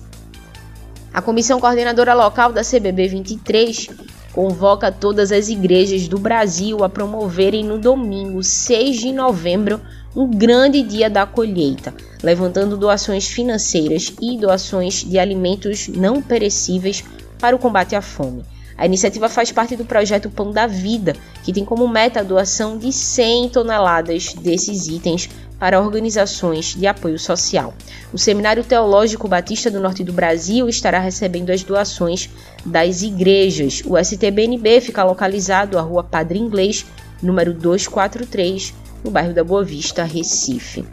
A 1.14 1.22
comissão 1.22 1.60
coordenadora 1.60 2.14
local 2.14 2.54
da 2.54 2.64
CBB 2.64 3.10
23 3.10 3.90
convoca 4.32 4.90
todas 4.90 5.30
as 5.34 5.50
igrejas 5.50 6.08
do 6.08 6.18
Brasil 6.18 6.86
a 6.86 6.90
promoverem 6.90 7.66
no 7.66 7.78
domingo 7.78 8.42
6 8.42 8.98
de 8.98 9.12
novembro 9.12 9.82
um 10.16 10.30
grande 10.30 10.82
dia 10.82 11.10
da 11.10 11.26
colheita, 11.26 11.94
levantando 12.24 12.78
doações 12.78 13.28
financeiras 13.28 14.14
e 14.22 14.38
doações 14.38 15.04
de 15.04 15.20
alimentos 15.20 15.90
não 15.90 16.22
perecíveis 16.22 17.04
para 17.38 17.58
o 17.58 17.60
combate 17.60 17.94
à 17.94 18.02
fome. 18.02 18.46
A 18.78 18.86
iniciativa 18.86 19.28
faz 19.28 19.52
parte 19.52 19.76
do 19.76 19.84
projeto 19.84 20.30
Pão 20.30 20.50
da 20.50 20.66
Vida, 20.66 21.14
que 21.44 21.52
tem 21.52 21.66
como 21.66 21.90
meta 21.90 22.22
a 22.22 22.24
doação 22.24 22.78
de 22.78 22.92
100 22.92 23.50
toneladas 23.50 24.34
desses 24.34 24.88
itens 24.88 25.30
para 25.62 25.80
organizações 25.80 26.74
de 26.74 26.88
apoio 26.88 27.20
social. 27.20 27.76
O 28.12 28.18
Seminário 28.18 28.64
Teológico 28.64 29.28
Batista 29.28 29.70
do 29.70 29.80
Norte 29.80 30.04
do 30.04 30.12
Brasil 30.12 30.68
estará 30.68 30.98
recebendo 30.98 31.52
as 31.52 31.62
doações 31.62 32.32
das 32.66 33.04
igrejas. 33.04 33.84
O 33.86 33.96
STBNB 33.96 34.82
fica 34.82 35.04
localizado 35.04 35.78
à 35.78 35.82
Rua 35.82 36.04
Padre 36.04 36.40
Inglês, 36.40 36.84
número 37.22 37.54
243, 37.54 38.74
no 39.04 39.12
bairro 39.12 39.36
da 39.36 39.44
Boa 39.44 39.64
Vista, 39.64 40.04
Recife. 40.04 40.84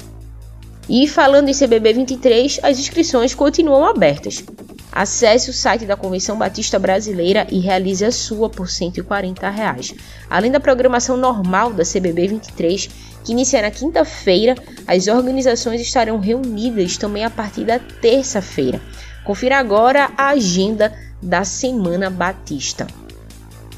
E 0.86 1.08
falando 1.08 1.48
em 1.48 1.54
CBB 1.54 1.94
23, 1.94 2.60
as 2.62 2.78
inscrições 2.78 3.34
continuam 3.34 3.86
abertas. 3.86 4.44
Acesse 4.92 5.48
o 5.48 5.52
site 5.54 5.86
da 5.86 5.96
Convenção 5.96 6.36
Batista 6.36 6.78
Brasileira 6.78 7.46
e 7.50 7.58
realize 7.58 8.04
a 8.04 8.12
sua 8.12 8.50
por 8.50 8.68
140 8.68 9.48
reais. 9.48 9.94
Além 10.28 10.50
da 10.50 10.60
programação 10.60 11.16
normal 11.16 11.72
da 11.72 11.84
CBB 11.84 12.28
23, 12.28 12.88
que 13.24 13.32
inicia 13.32 13.62
na 13.62 13.70
quinta-feira, 13.70 14.54
as 14.86 15.06
organizações 15.06 15.80
estarão 15.80 16.18
reunidas 16.18 16.96
também 16.96 17.24
a 17.24 17.30
partir 17.30 17.64
da 17.64 17.78
terça-feira. 17.78 18.80
Confira 19.24 19.58
agora 19.58 20.10
a 20.16 20.28
agenda 20.28 20.92
da 21.20 21.44
Semana 21.44 22.08
Batista. 22.08 22.86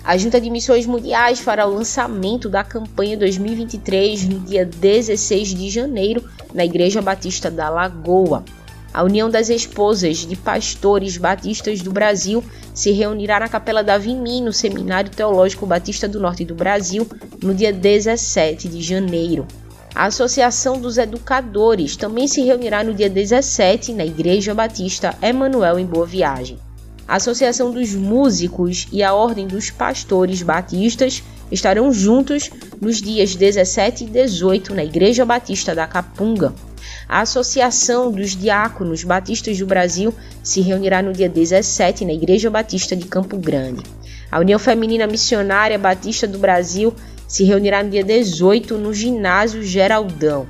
A 0.03 0.17
Junta 0.17 0.41
de 0.41 0.49
Missões 0.49 0.87
Mundiais 0.87 1.41
fará 1.41 1.67
o 1.67 1.75
lançamento 1.75 2.49
da 2.49 2.65
campanha 2.65 3.17
2023 3.17 4.29
no 4.29 4.41
dia 4.41 4.65
16 4.65 5.49
de 5.55 5.69
janeiro 5.69 6.25
na 6.55 6.65
Igreja 6.65 7.03
Batista 7.03 7.51
da 7.51 7.69
Lagoa. 7.69 8.45
A 8.93 9.05
União 9.05 9.31
das 9.31 9.49
Esposas 9.49 10.19
de 10.19 10.35
Pastores 10.35 11.17
Batistas 11.17 11.81
do 11.81 11.93
Brasil 11.93 12.43
se 12.75 12.91
reunirá 12.91 13.39
na 13.39 13.49
Capela 13.49 13.85
da 13.85 13.97
Vimim, 13.97 14.43
no 14.43 14.53
Seminário 14.53 15.11
Teológico 15.11 15.65
Batista 15.65 16.09
do 16.09 16.19
Norte 16.19 16.45
do 16.45 16.55
Brasil, 16.55 17.07
no 17.43 17.55
dia 17.55 17.73
17 17.73 18.69
de 18.69 18.83
janeiro. 18.83 19.47
A 19.95 20.07
Associação 20.07 20.81
dos 20.81 20.99
Educadores 20.99 21.97
também 21.97 22.27
se 22.27 22.43
reunirá 22.43 22.83
no 22.83 22.95
dia 22.95 23.09
17 23.09 23.93
na 23.93 24.05
Igreja 24.05 24.55
Batista 24.55 25.17
Emanuel 25.23 25.79
em 25.79 25.87
Boa 25.87 26.07
Viagem. 26.07 26.59
A 27.07 27.17
Associação 27.17 27.73
dos 27.73 27.93
Músicos 27.95 28.87
e 28.93 29.03
a 29.03 29.13
Ordem 29.13 29.47
dos 29.47 29.69
Pastores 29.69 30.43
Batistas 30.43 31.23
estarão 31.51 31.93
juntos 31.93 32.51
nos 32.81 33.01
dias 33.01 33.35
17 33.35 34.05
e 34.05 34.07
18 34.07 34.75
na 34.75 34.85
Igreja 34.85 35.25
Batista 35.25 35.75
da 35.75 35.87
Capunga. 35.87 36.55
A 37.09 37.21
Associação 37.21 38.11
dos 38.11 38.37
Diáconos 38.37 39.05
Batistas 39.05 39.59
do 39.59 39.67
Brasil 39.67 40.15
se 40.43 40.61
reunirá 40.61 41.03
no 41.03 41.13
dia 41.13 41.29
17 41.29 42.05
na 42.05 42.13
Igreja 42.13 42.51
Batista 42.51 42.95
de 42.95 43.07
Campo 43.07 43.37
Grande. 43.37 43.83
A 44.31 44.39
União 44.39 44.59
Feminina 44.59 45.07
Missionária 45.07 45.79
Batista 45.79 46.27
do 46.27 46.39
Brasil 46.39 46.95
se 47.27 47.45
reunirá 47.45 47.83
no 47.83 47.91
dia 47.91 48.05
18 48.05 48.77
no 48.79 48.95
Ginásio 48.95 49.63
Geraldão. 49.63 50.47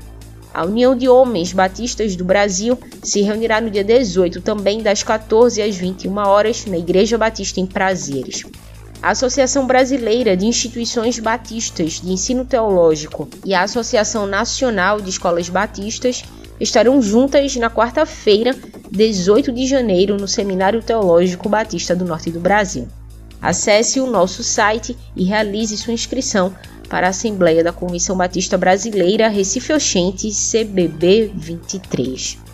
A 0.52 0.64
União 0.64 0.96
de 0.96 1.08
Homens 1.08 1.52
Batistas 1.52 2.16
do 2.16 2.24
Brasil 2.24 2.78
se 3.02 3.22
reunirá 3.22 3.60
no 3.60 3.70
dia 3.70 3.84
18 3.84 4.40
também 4.40 4.82
das 4.82 5.02
14 5.02 5.62
às 5.62 5.76
21 5.76 6.16
horas 6.16 6.66
na 6.66 6.76
Igreja 6.76 7.16
Batista 7.16 7.60
em 7.60 7.66
Prazeres. 7.66 8.44
A 9.02 9.12
Associação 9.12 9.66
Brasileira 9.66 10.36
de 10.36 10.44
Instituições 10.44 11.18
Batistas 11.18 12.00
de 12.02 12.12
Ensino 12.12 12.44
Teológico 12.44 13.26
e 13.46 13.54
a 13.54 13.62
Associação 13.62 14.26
Nacional 14.26 15.00
de 15.00 15.08
Escolas 15.08 15.48
Batistas 15.48 16.22
estarão 16.60 17.00
juntas 17.00 17.56
na 17.56 17.70
quarta-feira, 17.70 18.54
18 18.90 19.52
de 19.52 19.66
janeiro, 19.66 20.18
no 20.18 20.28
Seminário 20.28 20.82
Teológico 20.82 21.48
Batista 21.48 21.96
do 21.96 22.04
Norte 22.04 22.30
do 22.30 22.40
Brasil. 22.40 22.86
Acesse 23.40 24.00
o 24.00 24.06
nosso 24.06 24.42
site 24.42 24.94
e 25.16 25.24
realize 25.24 25.78
sua 25.78 25.94
inscrição 25.94 26.54
para 26.90 27.06
a 27.06 27.10
Assembleia 27.10 27.64
da 27.64 27.72
Comissão 27.72 28.14
Batista 28.14 28.58
Brasileira 28.58 29.28
Recife 29.28 29.72
Oxente 29.72 30.28
CBB 30.28 31.32
23. 31.34 32.49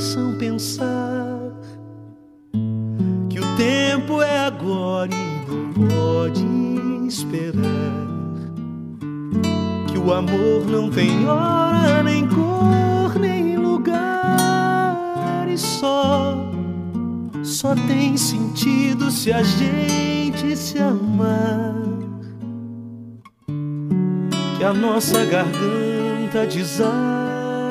Façam 0.00 0.36
pensar 0.38 1.52
que 3.28 3.38
o 3.38 3.56
tempo 3.56 4.22
é 4.22 4.46
agora 4.46 5.10
e 5.12 5.46
não 5.50 5.72
pode 5.88 6.44
esperar. 7.06 7.60
Que 9.86 9.98
o 9.98 10.12
amor 10.12 10.66
não 10.66 10.90
tem 10.90 11.26
hora, 11.26 12.02
nem 12.02 12.26
cor, 12.26 13.18
nem 13.18 13.56
lugar, 13.56 15.46
e 15.48 15.56
só, 15.56 16.50
só 17.42 17.74
tem 17.86 18.16
sentido 18.16 19.10
se 19.10 19.32
a 19.32 19.42
gente 19.42 20.56
se 20.56 20.78
amar. 20.78 21.74
Que 24.56 24.64
a 24.64 24.72
nossa 24.72 25.24
garganta 25.24 26.46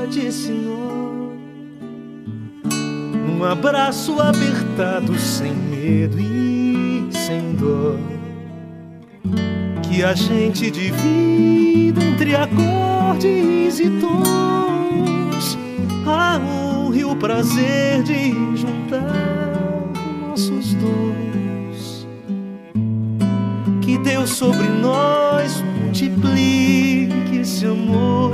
desade, 0.09 0.31
Senhor 0.31 0.89
um 3.39 3.43
abraço 3.45 4.19
apertado 4.19 5.17
sem 5.17 5.53
medo 5.53 6.19
e 6.19 7.07
sem 7.09 7.55
dor. 7.55 7.97
Que 9.83 10.03
a 10.03 10.13
gente 10.13 10.69
divida 10.69 12.03
entre 12.03 12.35
acordes 12.35 13.79
e 13.79 13.89
tons 14.01 15.57
a 16.05 16.37
honra 16.37 16.97
e 16.97 17.05
o 17.05 17.15
prazer 17.15 18.03
de 18.03 18.31
juntar 18.57 19.15
nossos 20.27 20.73
dons. 20.73 21.19
sobre 24.29 24.69
nós 24.69 25.61
multiplique 25.81 27.39
esse 27.41 27.65
amor 27.65 28.31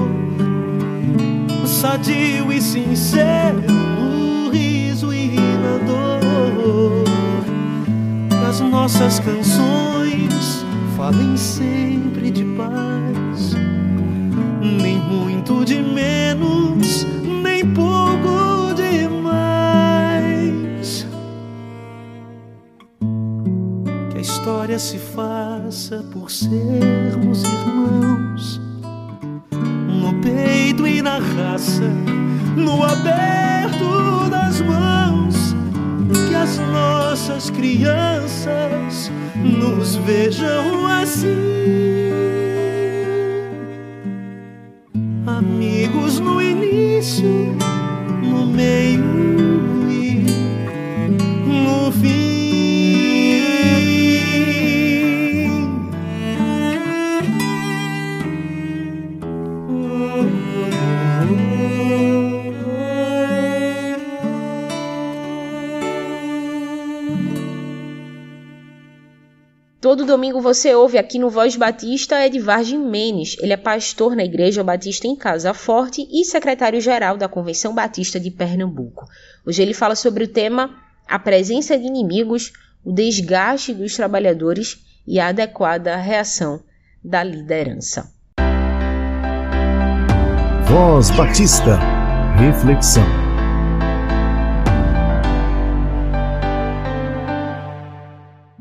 sadio 1.85 2.51
e 2.51 2.59
sincero, 2.59 3.61
no 3.61 4.49
riso 4.49 5.13
e 5.13 5.35
na 5.35 5.77
dor. 5.85 7.05
As 8.49 8.59
nossas 8.59 9.19
canções 9.19 10.65
falem 10.97 11.37
sempre 11.37 12.31
de 12.31 12.43
paz, 12.57 13.53
nem 14.61 14.97
muito 14.97 15.63
de 15.63 15.79
menos, 15.79 17.05
nem 17.43 17.63
pouco 17.71 18.73
demais. 18.73 20.25
Que 24.09 24.17
a 24.17 24.21
história 24.21 24.79
se 24.79 24.97
faça 24.97 26.03
por 26.11 26.31
sermos 26.31 27.43
irmãos 27.43 28.64
na 31.05 31.19
raça, 31.19 31.87
no 32.57 32.83
aberto 32.83 34.27
das 34.27 34.59
mãos, 34.59 35.55
que 36.27 36.33
as 36.33 36.57
nossas 36.57 37.51
crianças 37.51 39.11
nos 39.35 39.97
vejam 39.97 40.87
assim. 40.87 41.27
Domingo 70.15 70.39
você 70.39 70.73
ouve 70.73 70.97
aqui 70.97 71.19
no 71.19 71.29
Voz 71.29 71.57
Batista 71.57 72.25
Edvar 72.25 72.63
Menes. 72.65 73.35
Ele 73.41 73.51
é 73.51 73.57
pastor 73.57 74.15
na 74.15 74.23
Igreja 74.23 74.63
Batista 74.63 75.07
em 75.07 75.15
Casa 75.15 75.53
Forte 75.53 76.07
e 76.09 76.23
secretário-geral 76.23 77.17
da 77.17 77.27
Convenção 77.27 77.75
Batista 77.75 78.17
de 78.17 78.31
Pernambuco. 78.31 79.05
Hoje 79.45 79.61
ele 79.61 79.73
fala 79.73 79.93
sobre 79.93 80.23
o 80.23 80.27
tema 80.27 80.73
a 81.05 81.19
presença 81.19 81.77
de 81.77 81.85
inimigos, 81.85 82.53
o 82.83 82.93
desgaste 82.93 83.73
dos 83.73 83.93
trabalhadores 83.93 84.77
e 85.05 85.19
a 85.19 85.27
adequada 85.27 85.97
reação 85.97 86.61
da 87.03 87.21
liderança. 87.21 88.09
Voz 90.65 91.11
Batista. 91.11 91.77
Reflexão. 92.39 93.24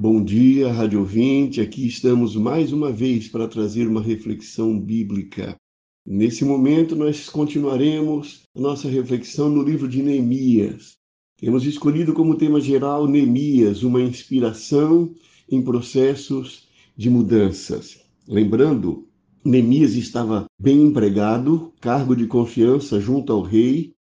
Bom 0.07 0.23
dia, 0.23 0.71
Rádio 0.71 1.01
Ouvinte. 1.01 1.63
Aqui 1.63 1.87
estamos 1.87 2.37
mais 2.37 2.75
uma 2.75 2.93
vez 2.93 3.27
para 3.27 3.49
trazer 3.49 3.89
uma 3.89 4.03
reflexão 4.03 4.79
bíblica. 4.79 5.57
Nesse 6.07 6.45
momento, 6.45 6.95
nós 6.95 7.31
continuaremos 7.31 8.43
nossa 8.55 8.87
reflexão 8.87 9.49
no 9.49 9.63
livro 9.63 9.89
de 9.89 10.03
Neemias. 10.03 10.93
Temos 11.39 11.65
escolhido 11.65 12.13
como 12.13 12.37
tema 12.37 12.61
geral 12.61 13.09
Neemias, 13.09 13.83
uma 13.83 14.03
inspiração 14.03 15.11
em 15.51 15.63
processos 15.63 16.69
de 16.95 17.09
mudanças. 17.09 17.99
Lembrando, 18.29 19.09
Neemias 19.43 19.95
estava 19.95 20.45
bem 20.61 20.83
empregado, 20.83 21.73
cargo 21.81 22.15
de 22.15 22.27
confiança 22.27 23.01
junto 23.01 23.33
ao 23.33 23.41
rei, 23.41 23.94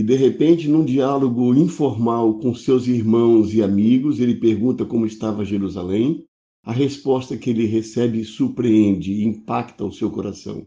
e 0.00 0.02
de 0.02 0.16
repente, 0.16 0.66
num 0.66 0.82
diálogo 0.82 1.54
informal 1.54 2.38
com 2.38 2.54
seus 2.54 2.86
irmãos 2.86 3.52
e 3.52 3.62
amigos, 3.62 4.18
ele 4.18 4.34
pergunta 4.34 4.82
como 4.82 5.04
estava 5.04 5.44
Jerusalém. 5.44 6.24
A 6.64 6.72
resposta 6.72 7.36
que 7.36 7.50
ele 7.50 7.66
recebe 7.66 8.24
surpreende 8.24 9.12
e 9.12 9.24
impacta 9.24 9.84
o 9.84 9.92
seu 9.92 10.10
coração. 10.10 10.64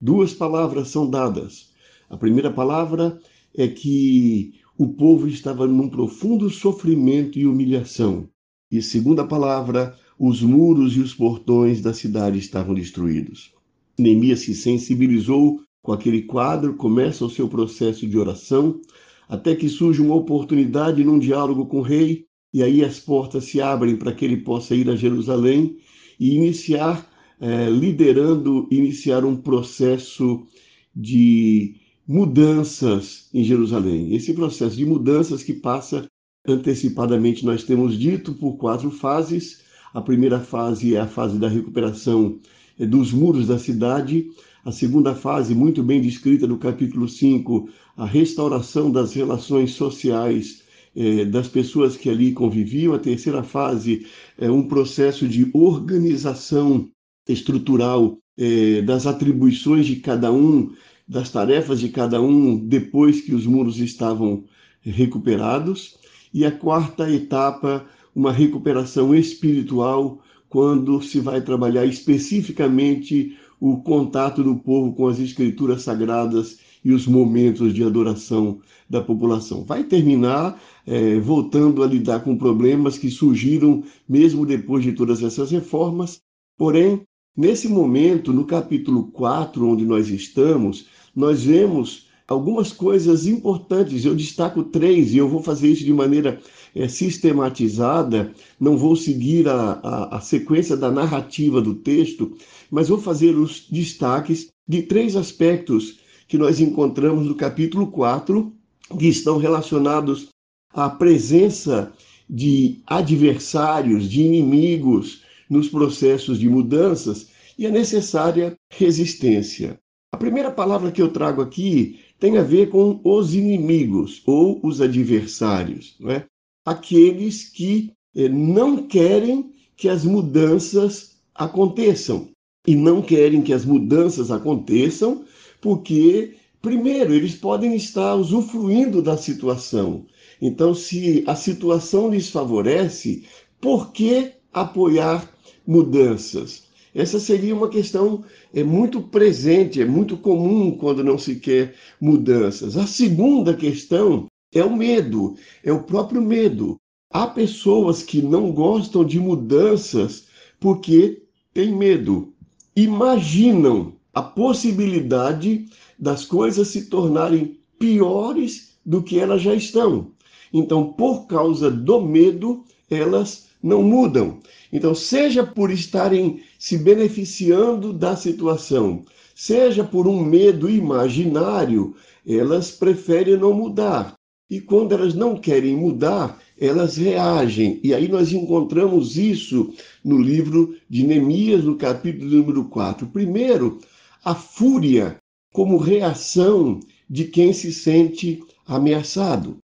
Duas 0.00 0.32
palavras 0.32 0.86
são 0.86 1.10
dadas. 1.10 1.72
A 2.08 2.16
primeira 2.16 2.48
palavra 2.48 3.18
é 3.56 3.66
que 3.66 4.52
o 4.78 4.86
povo 4.86 5.26
estava 5.26 5.66
num 5.66 5.88
profundo 5.88 6.48
sofrimento 6.48 7.40
e 7.40 7.44
humilhação. 7.44 8.28
E 8.70 8.80
segunda 8.80 9.26
palavra, 9.26 9.96
os 10.16 10.42
muros 10.42 10.96
e 10.96 11.00
os 11.00 11.12
portões 11.12 11.80
da 11.80 11.92
cidade 11.92 12.38
estavam 12.38 12.72
destruídos. 12.72 13.52
Neemias 13.98 14.42
se 14.42 14.54
sensibilizou 14.54 15.60
com 15.86 15.92
aquele 15.92 16.22
quadro, 16.22 16.74
começa 16.74 17.24
o 17.24 17.30
seu 17.30 17.46
processo 17.48 18.08
de 18.08 18.18
oração, 18.18 18.80
até 19.28 19.54
que 19.54 19.68
surge 19.68 20.02
uma 20.02 20.16
oportunidade 20.16 21.04
num 21.04 21.16
diálogo 21.16 21.66
com 21.66 21.78
o 21.78 21.82
rei, 21.82 22.26
e 22.52 22.60
aí 22.60 22.84
as 22.84 22.98
portas 22.98 23.44
se 23.44 23.60
abrem 23.60 23.94
para 23.94 24.12
que 24.12 24.24
ele 24.24 24.38
possa 24.38 24.74
ir 24.74 24.90
a 24.90 24.96
Jerusalém 24.96 25.76
e 26.18 26.34
iniciar, 26.34 27.08
eh, 27.40 27.70
liderando, 27.70 28.66
iniciar 28.68 29.24
um 29.24 29.36
processo 29.36 30.44
de 30.92 31.76
mudanças 32.04 33.28
em 33.32 33.44
Jerusalém. 33.44 34.12
Esse 34.12 34.34
processo 34.34 34.74
de 34.74 34.84
mudanças 34.84 35.44
que 35.44 35.52
passa 35.52 36.08
antecipadamente, 36.48 37.46
nós 37.46 37.62
temos 37.62 37.96
dito, 37.96 38.34
por 38.34 38.56
quatro 38.56 38.90
fases. 38.90 39.60
A 39.94 40.02
primeira 40.02 40.40
fase 40.40 40.96
é 40.96 41.00
a 41.00 41.06
fase 41.06 41.38
da 41.38 41.46
recuperação 41.48 42.40
eh, 42.76 42.84
dos 42.84 43.12
muros 43.12 43.46
da 43.46 43.56
cidade, 43.56 44.26
a 44.66 44.72
segunda 44.72 45.14
fase, 45.14 45.54
muito 45.54 45.80
bem 45.80 46.00
descrita 46.00 46.44
no 46.44 46.58
capítulo 46.58 47.08
5, 47.08 47.68
a 47.96 48.04
restauração 48.04 48.90
das 48.90 49.14
relações 49.14 49.70
sociais 49.74 50.64
eh, 50.96 51.24
das 51.24 51.46
pessoas 51.46 51.96
que 51.96 52.10
ali 52.10 52.32
conviviam. 52.32 52.92
A 52.92 52.98
terceira 52.98 53.44
fase 53.44 54.08
é 54.36 54.50
um 54.50 54.66
processo 54.66 55.28
de 55.28 55.48
organização 55.54 56.88
estrutural 57.28 58.18
eh, 58.36 58.82
das 58.82 59.06
atribuições 59.06 59.86
de 59.86 59.96
cada 59.96 60.32
um, 60.32 60.72
das 61.06 61.30
tarefas 61.30 61.78
de 61.78 61.90
cada 61.90 62.20
um 62.20 62.58
depois 62.58 63.20
que 63.20 63.36
os 63.36 63.46
muros 63.46 63.78
estavam 63.78 64.46
recuperados. 64.80 65.96
E 66.34 66.44
a 66.44 66.50
quarta 66.50 67.08
etapa, 67.08 67.86
uma 68.12 68.32
recuperação 68.32 69.14
espiritual, 69.14 70.20
quando 70.48 71.00
se 71.02 71.20
vai 71.20 71.40
trabalhar 71.40 71.86
especificamente 71.86 73.36
o 73.60 73.78
contato 73.78 74.42
do 74.42 74.56
povo 74.56 74.92
com 74.92 75.06
as 75.06 75.18
escrituras 75.18 75.82
sagradas 75.82 76.58
e 76.84 76.92
os 76.92 77.06
momentos 77.06 77.74
de 77.74 77.82
adoração 77.82 78.60
da 78.88 79.00
população. 79.00 79.64
Vai 79.64 79.82
terminar 79.84 80.60
é, 80.86 81.18
voltando 81.18 81.82
a 81.82 81.86
lidar 81.86 82.20
com 82.20 82.36
problemas 82.36 82.96
que 82.96 83.10
surgiram 83.10 83.82
mesmo 84.08 84.46
depois 84.46 84.84
de 84.84 84.92
todas 84.92 85.22
essas 85.22 85.50
reformas. 85.50 86.20
Porém, 86.56 87.02
nesse 87.36 87.68
momento, 87.68 88.32
no 88.32 88.44
capítulo 88.44 89.10
4, 89.10 89.66
onde 89.68 89.84
nós 89.84 90.08
estamos, 90.08 90.86
nós 91.14 91.42
vemos 91.42 92.05
algumas 92.28 92.72
coisas 92.72 93.26
importantes. 93.26 94.04
Eu 94.04 94.14
destaco 94.14 94.64
três 94.64 95.12
e 95.12 95.18
eu 95.18 95.28
vou 95.28 95.42
fazer 95.42 95.68
isso 95.68 95.84
de 95.84 95.92
maneira 95.92 96.40
é, 96.74 96.88
sistematizada, 96.88 98.32
não 98.60 98.76
vou 98.76 98.96
seguir 98.96 99.48
a, 99.48 99.72
a, 99.82 100.16
a 100.16 100.20
sequência 100.20 100.76
da 100.76 100.90
narrativa 100.90 101.60
do 101.60 101.74
texto, 101.74 102.36
mas 102.70 102.88
vou 102.88 103.00
fazer 103.00 103.36
os 103.36 103.66
destaques 103.70 104.48
de 104.68 104.82
três 104.82 105.16
aspectos 105.16 106.00
que 106.28 106.36
nós 106.36 106.60
encontramos 106.60 107.26
no 107.26 107.34
capítulo 107.34 107.86
4, 107.86 108.52
que 108.98 109.06
estão 109.06 109.38
relacionados 109.38 110.28
à 110.72 110.88
presença 110.88 111.92
de 112.28 112.80
adversários, 112.86 114.10
de 114.10 114.22
inimigos 114.22 115.22
nos 115.48 115.68
processos 115.68 116.38
de 116.38 116.48
mudanças 116.48 117.28
e 117.56 117.66
a 117.66 117.70
necessária 117.70 118.54
resistência. 118.70 119.78
A 120.12 120.18
primeira 120.18 120.50
palavra 120.50 120.90
que 120.90 121.00
eu 121.00 121.12
trago 121.12 121.42
aqui 121.42 122.00
tem 122.18 122.38
a 122.38 122.42
ver 122.42 122.70
com 122.70 123.00
os 123.04 123.34
inimigos 123.34 124.22
ou 124.26 124.58
os 124.62 124.80
adversários, 124.80 125.96
não 126.00 126.10
é? 126.10 126.26
aqueles 126.66 127.48
que 127.48 127.92
eh, 128.14 128.28
não 128.28 128.88
querem 128.88 129.52
que 129.76 129.88
as 129.88 130.04
mudanças 130.04 131.16
aconteçam 131.34 132.28
e 132.66 132.74
não 132.74 133.00
querem 133.00 133.40
que 133.40 133.52
as 133.52 133.64
mudanças 133.64 134.30
aconteçam 134.30 135.24
porque, 135.60 136.34
primeiro, 136.60 137.14
eles 137.14 137.34
podem 137.34 137.76
estar 137.76 138.14
usufruindo 138.16 139.00
da 139.00 139.16
situação. 139.16 140.06
Então, 140.42 140.74
se 140.74 141.22
a 141.26 141.36
situação 141.36 142.10
lhes 142.10 142.28
favorece, 142.28 143.24
por 143.60 143.92
que 143.92 144.32
apoiar 144.52 145.30
mudanças? 145.66 146.65
Essa 146.96 147.20
seria 147.20 147.54
uma 147.54 147.68
questão 147.68 148.24
é 148.54 148.64
muito 148.64 149.02
presente, 149.02 149.82
é 149.82 149.84
muito 149.84 150.16
comum 150.16 150.70
quando 150.78 151.04
não 151.04 151.18
se 151.18 151.36
quer 151.36 151.74
mudanças. 152.00 152.74
A 152.74 152.86
segunda 152.86 153.52
questão 153.52 154.28
é 154.50 154.64
o 154.64 154.74
medo, 154.74 155.34
é 155.62 155.70
o 155.70 155.82
próprio 155.82 156.22
medo. 156.22 156.80
Há 157.12 157.26
pessoas 157.26 158.02
que 158.02 158.22
não 158.22 158.50
gostam 158.50 159.04
de 159.04 159.20
mudanças 159.20 160.24
porque 160.58 161.22
têm 161.52 161.76
medo, 161.76 162.32
imaginam 162.74 163.92
a 164.14 164.22
possibilidade 164.22 165.66
das 165.98 166.24
coisas 166.24 166.68
se 166.68 166.86
tornarem 166.86 167.58
piores 167.78 168.78
do 168.86 169.02
que 169.02 169.18
elas 169.18 169.42
já 169.42 169.54
estão. 169.54 170.12
Então, 170.50 170.94
por 170.94 171.26
causa 171.26 171.70
do 171.70 172.00
medo, 172.00 172.64
elas 172.88 173.45
não 173.62 173.82
mudam. 173.82 174.40
Então, 174.72 174.94
seja 174.94 175.44
por 175.44 175.70
estarem 175.70 176.40
se 176.58 176.78
beneficiando 176.78 177.92
da 177.92 178.16
situação, 178.16 179.04
seja 179.34 179.84
por 179.84 180.06
um 180.06 180.22
medo 180.22 180.68
imaginário, 180.68 181.94
elas 182.26 182.70
preferem 182.70 183.36
não 183.36 183.52
mudar. 183.52 184.14
E 184.48 184.60
quando 184.60 184.92
elas 184.92 185.14
não 185.14 185.36
querem 185.36 185.76
mudar, 185.76 186.40
elas 186.58 186.96
reagem. 186.96 187.80
E 187.82 187.92
aí 187.92 188.08
nós 188.08 188.32
encontramos 188.32 189.16
isso 189.16 189.74
no 190.04 190.18
livro 190.18 190.76
de 190.88 191.04
Neemias, 191.04 191.64
no 191.64 191.76
capítulo 191.76 192.30
número 192.30 192.64
4. 192.66 193.08
Primeiro, 193.08 193.78
a 194.24 194.34
fúria 194.34 195.16
como 195.52 195.78
reação 195.78 196.80
de 197.08 197.24
quem 197.24 197.52
se 197.52 197.72
sente 197.72 198.42
ameaçado. 198.66 199.58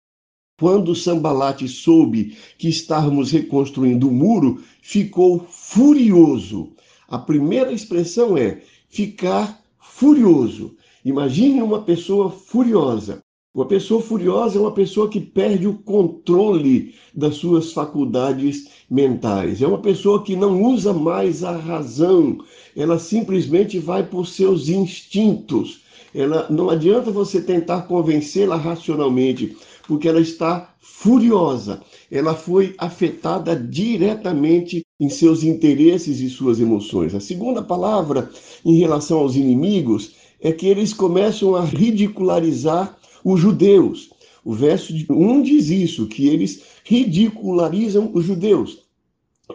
Quando 0.59 0.95
Sambalate 0.95 1.67
soube 1.67 2.37
que 2.59 2.69
estávamos 2.69 3.31
reconstruindo 3.31 4.07
o 4.07 4.11
muro, 4.11 4.61
ficou 4.83 5.39
furioso. 5.49 6.73
A 7.07 7.17
primeira 7.17 7.71
expressão 7.71 8.37
é 8.37 8.61
ficar 8.87 9.63
furioso. 9.79 10.75
Imagine 11.03 11.61
uma 11.61 11.81
pessoa 11.81 12.29
furiosa. 12.29 13.23
Uma 13.53 13.65
pessoa 13.67 14.01
furiosa 14.01 14.57
é 14.57 14.61
uma 14.61 14.71
pessoa 14.71 15.09
que 15.09 15.19
perde 15.19 15.67
o 15.67 15.79
controle 15.79 16.93
das 17.13 17.35
suas 17.35 17.73
faculdades 17.73 18.67
mentais. 18.89 19.61
É 19.61 19.67
uma 19.67 19.79
pessoa 19.79 20.23
que 20.23 20.35
não 20.35 20.61
usa 20.63 20.93
mais 20.93 21.43
a 21.43 21.57
razão. 21.57 22.37
Ela 22.75 22.99
simplesmente 22.99 23.79
vai 23.79 24.03
por 24.03 24.27
seus 24.27 24.69
instintos. 24.69 25.81
Ela 26.15 26.47
não 26.49 26.69
adianta 26.69 27.09
você 27.09 27.41
tentar 27.41 27.83
convencê-la 27.83 28.55
racionalmente, 28.55 29.57
porque 29.87 30.07
ela 30.07 30.21
está 30.21 30.73
furiosa. 30.79 31.81
Ela 32.11 32.35
foi 32.35 32.75
afetada 32.77 33.55
diretamente 33.55 34.85
em 34.99 35.09
seus 35.09 35.43
interesses 35.43 36.19
e 36.19 36.29
suas 36.29 36.59
emoções. 36.59 37.13
A 37.13 37.19
segunda 37.19 37.61
palavra 37.61 38.29
em 38.65 38.75
relação 38.77 39.19
aos 39.19 39.35
inimigos 39.35 40.13
é 40.41 40.51
que 40.51 40.67
eles 40.67 40.93
começam 40.93 41.55
a 41.55 41.63
ridicularizar 41.63 42.97
os 43.23 43.39
judeus. 43.39 44.09
O 44.43 44.53
verso 44.53 44.93
1 45.09 45.41
diz 45.41 45.69
isso, 45.69 46.07
que 46.07 46.27
eles 46.27 46.61
ridicularizam 46.83 48.11
os 48.13 48.25
judeus. 48.25 48.82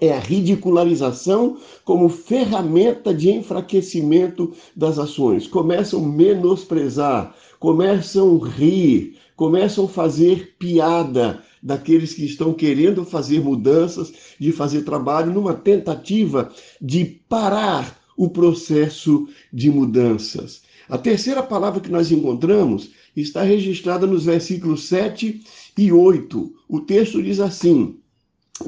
É 0.01 0.13
a 0.13 0.21
ridicularização 0.21 1.57
como 1.85 2.09
ferramenta 2.09 3.13
de 3.15 3.31
enfraquecimento 3.31 4.53
das 4.77 4.99
ações. 4.99 5.47
Começam 5.47 6.05
a 6.05 6.09
menosprezar, 6.09 7.35
começam 7.59 8.39
a 8.45 8.49
rir, 8.49 9.17
começam 9.35 9.87
a 9.87 9.89
fazer 9.89 10.57
piada 10.59 11.43
daqueles 11.63 12.13
que 12.13 12.25
estão 12.25 12.53
querendo 12.53 13.05
fazer 13.05 13.41
mudanças, 13.41 14.13
de 14.39 14.53
fazer 14.53 14.83
trabalho, 14.83 15.33
numa 15.33 15.55
tentativa 15.55 16.53
de 16.81 17.05
parar 17.29 17.99
o 18.17 18.29
processo 18.29 19.27
de 19.53 19.71
mudanças. 19.71 20.63
A 20.89 20.99
terceira 20.99 21.43
palavra 21.43 21.81
que 21.81 21.91
nós 21.91 22.11
encontramos 22.11 22.91
está 23.17 23.43
registrada 23.43 24.07
nos 24.07 24.25
versículos 24.25 24.85
7 24.85 25.41
e 25.77 25.93
8. 25.93 26.53
O 26.69 26.81
texto 26.81 27.23
diz 27.23 27.41
assim: 27.41 27.99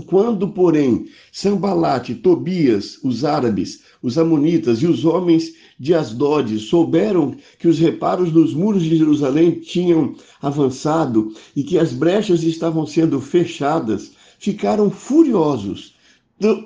quando, 0.07 0.49
porém, 0.49 1.07
Sambalate, 1.33 2.15
Tobias, 2.15 2.99
os 3.03 3.25
árabes, 3.25 3.83
os 4.03 4.17
amonitas 4.17 4.83
e 4.83 4.87
os 4.87 5.05
homens 5.05 5.55
de 5.79 5.95
Asdod 5.95 6.59
souberam 6.59 7.35
que 7.59 7.69
os 7.69 7.79
reparos 7.79 8.31
dos 8.31 8.55
muros 8.55 8.83
de 8.83 8.97
Jerusalém 8.97 9.53
tinham 9.53 10.15
avançado 10.41 11.33
e 11.55 11.63
que 11.63 11.79
as 11.79 11.93
brechas 11.93 12.43
estavam 12.43 12.87
sendo 12.87 13.21
fechadas, 13.21 14.13
ficaram 14.39 14.91
furiosos 14.91 15.95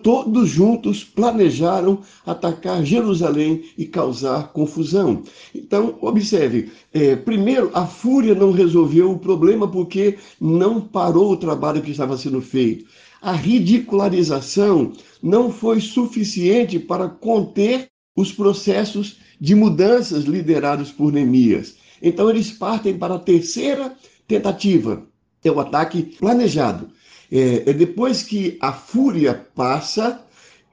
todos 0.02 0.48
juntos 0.48 1.02
planejaram 1.02 1.98
atacar 2.24 2.84
Jerusalém 2.84 3.64
e 3.76 3.84
causar 3.84 4.52
confusão. 4.52 5.22
Então, 5.52 5.98
observe: 6.00 6.70
é, 6.92 7.16
primeiro, 7.16 7.70
a 7.74 7.84
fúria 7.84 8.34
não 8.34 8.52
resolveu 8.52 9.10
o 9.10 9.18
problema 9.18 9.66
porque 9.66 10.16
não 10.40 10.80
parou 10.80 11.32
o 11.32 11.36
trabalho 11.36 11.82
que 11.82 11.90
estava 11.90 12.16
sendo 12.16 12.40
feito. 12.40 12.84
A 13.24 13.32
ridicularização 13.32 14.92
não 15.22 15.50
foi 15.50 15.80
suficiente 15.80 16.78
para 16.78 17.08
conter 17.08 17.88
os 18.14 18.30
processos 18.30 19.16
de 19.40 19.54
mudanças 19.54 20.24
liderados 20.24 20.92
por 20.92 21.10
Neemias. 21.10 21.74
Então, 22.02 22.28
eles 22.28 22.50
partem 22.50 22.98
para 22.98 23.14
a 23.14 23.18
terceira 23.18 23.96
tentativa: 24.28 25.06
é 25.42 25.50
o 25.50 25.58
ataque 25.58 26.02
planejado. 26.02 26.90
É, 27.32 27.70
é, 27.70 27.72
depois 27.72 28.22
que 28.22 28.58
a 28.60 28.74
fúria 28.74 29.48
passa, 29.54 30.22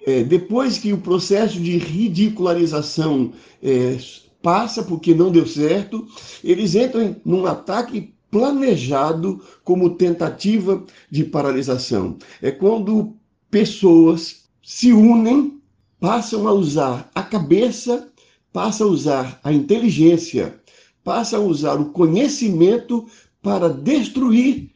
é, 0.05 0.21
depois 0.21 0.77
que 0.77 0.91
o 0.91 0.97
processo 0.97 1.57
de 1.57 1.77
ridicularização 1.77 3.31
é, 3.63 3.97
passa 4.41 4.83
porque 4.83 5.15
não 5.15 5.31
deu 5.31 5.47
certo, 5.47 6.05
eles 6.43 6.75
entram 6.75 7.15
num 7.23 7.45
ataque 7.45 8.13
planejado 8.31 9.43
como 9.63 9.95
tentativa 9.95 10.83
de 11.11 11.23
paralisação. 11.23 12.17
É 12.41 12.49
quando 12.49 13.15
pessoas 13.51 14.45
se 14.63 14.93
unem, 14.93 15.61
passam 15.99 16.47
a 16.47 16.53
usar 16.53 17.11
a 17.13 17.21
cabeça, 17.21 18.09
passam 18.51 18.87
a 18.87 18.91
usar 18.91 19.39
a 19.43 19.53
inteligência, 19.53 20.59
passam 21.03 21.43
a 21.43 21.45
usar 21.45 21.79
o 21.79 21.91
conhecimento 21.91 23.05
para 23.41 23.69
destruir 23.69 24.71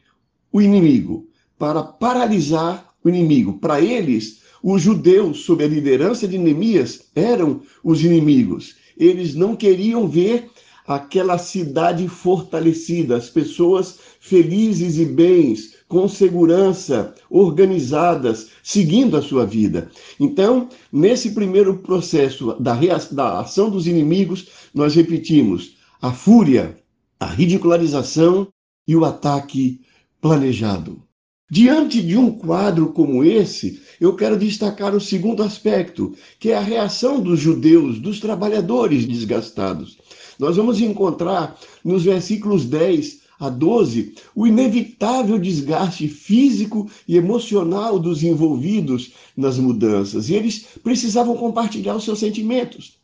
o 0.52 0.60
inimigo 0.60 1.26
para 1.58 1.82
paralisar 1.82 2.94
o 3.02 3.08
inimigo. 3.08 3.58
Para 3.58 3.80
eles, 3.80 4.40
os 4.62 4.82
judeus, 4.82 5.40
sob 5.40 5.64
a 5.64 5.68
liderança 5.68 6.26
de 6.26 6.38
Neemias, 6.38 7.04
eram 7.14 7.62
os 7.82 8.02
inimigos. 8.02 8.76
Eles 8.96 9.34
não 9.34 9.54
queriam 9.54 10.08
ver 10.08 10.50
aquela 10.86 11.38
cidade 11.38 12.08
fortalecida, 12.08 13.16
as 13.16 13.28
pessoas 13.28 13.98
felizes 14.20 14.98
e 14.98 15.04
bens, 15.04 15.74
com 15.88 16.08
segurança, 16.08 17.14
organizadas, 17.30 18.48
seguindo 18.62 19.16
a 19.16 19.22
sua 19.22 19.46
vida. 19.46 19.90
Então, 20.18 20.68
nesse 20.92 21.30
primeiro 21.30 21.78
processo 21.78 22.54
da, 22.60 22.78
da 23.12 23.40
ação 23.40 23.70
dos 23.70 23.86
inimigos, 23.86 24.48
nós 24.74 24.94
repetimos 24.94 25.76
a 26.00 26.12
fúria, 26.12 26.78
a 27.18 27.26
ridicularização 27.26 28.48
e 28.86 28.94
o 28.94 29.04
ataque 29.04 29.80
planejado. 30.20 31.02
Diante 31.48 32.02
de 32.02 32.16
um 32.16 32.32
quadro 32.32 32.92
como 32.92 33.22
esse, 33.22 33.80
eu 34.00 34.16
quero 34.16 34.36
destacar 34.36 34.92
o 34.96 35.00
segundo 35.00 35.44
aspecto, 35.44 36.12
que 36.40 36.50
é 36.50 36.56
a 36.56 36.60
reação 36.60 37.20
dos 37.20 37.38
judeus, 37.38 38.00
dos 38.00 38.18
trabalhadores 38.18 39.06
desgastados. 39.06 39.96
Nós 40.38 40.56
vamos 40.56 40.80
encontrar 40.80 41.58
nos 41.84 42.04
versículos 42.04 42.64
10 42.64 43.20
a 43.38 43.48
12 43.48 44.14
o 44.34 44.46
inevitável 44.46 45.38
desgaste 45.38 46.08
físico 46.08 46.88
e 47.06 47.16
emocional 47.16 47.98
dos 47.98 48.22
envolvidos 48.22 49.12
nas 49.36 49.58
mudanças, 49.58 50.28
e 50.28 50.34
eles 50.34 50.66
precisavam 50.82 51.36
compartilhar 51.36 51.96
os 51.96 52.04
seus 52.04 52.18
sentimentos. 52.18 52.98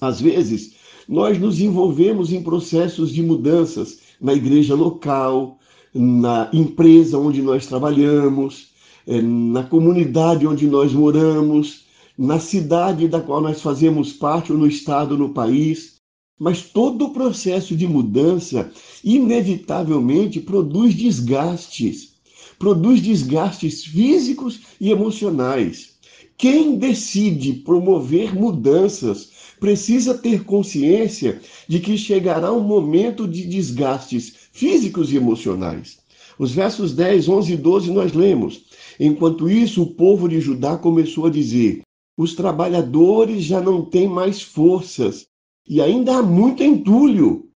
Às 0.00 0.20
vezes, 0.20 0.74
nós 1.08 1.38
nos 1.38 1.60
envolvemos 1.60 2.32
em 2.32 2.42
processos 2.42 3.12
de 3.12 3.22
mudanças 3.22 3.98
na 4.20 4.34
igreja 4.34 4.74
local, 4.74 5.58
na 5.94 6.50
empresa 6.52 7.18
onde 7.18 7.40
nós 7.40 7.66
trabalhamos, 7.66 8.68
é, 9.06 9.22
na 9.22 9.62
comunidade 9.62 10.46
onde 10.46 10.66
nós 10.66 10.92
moramos, 10.92 11.86
na 12.16 12.38
cidade 12.38 13.08
da 13.08 13.20
qual 13.20 13.40
nós 13.40 13.62
fazemos 13.62 14.12
parte, 14.12 14.52
ou 14.52 14.58
no 14.58 14.66
estado, 14.66 15.16
no 15.16 15.30
país. 15.30 15.97
Mas 16.38 16.62
todo 16.62 17.06
o 17.06 17.10
processo 17.10 17.74
de 17.74 17.86
mudança, 17.86 18.70
inevitavelmente, 19.02 20.38
produz 20.40 20.94
desgastes. 20.94 22.12
Produz 22.58 23.00
desgastes 23.02 23.84
físicos 23.84 24.60
e 24.80 24.90
emocionais. 24.90 25.96
Quem 26.36 26.76
decide 26.76 27.54
promover 27.54 28.32
mudanças 28.34 29.30
precisa 29.58 30.16
ter 30.16 30.44
consciência 30.44 31.40
de 31.66 31.80
que 31.80 31.98
chegará 31.98 32.52
um 32.52 32.60
momento 32.60 33.26
de 33.26 33.44
desgastes 33.44 34.34
físicos 34.52 35.12
e 35.12 35.16
emocionais. 35.16 35.98
Os 36.38 36.52
versos 36.52 36.92
10, 36.92 37.28
11 37.28 37.52
e 37.52 37.56
12 37.56 37.90
nós 37.90 38.12
lemos. 38.12 38.62
Enquanto 39.00 39.50
isso, 39.50 39.82
o 39.82 39.94
povo 39.94 40.28
de 40.28 40.40
Judá 40.40 40.76
começou 40.76 41.26
a 41.26 41.30
dizer: 41.30 41.82
os 42.16 42.34
trabalhadores 42.34 43.42
já 43.42 43.60
não 43.60 43.84
têm 43.84 44.08
mais 44.08 44.40
forças 44.40 45.27
e 45.68 45.80
ainda 45.80 46.16
há 46.16 46.22
muito 46.22 46.62
entulho, 46.62 47.48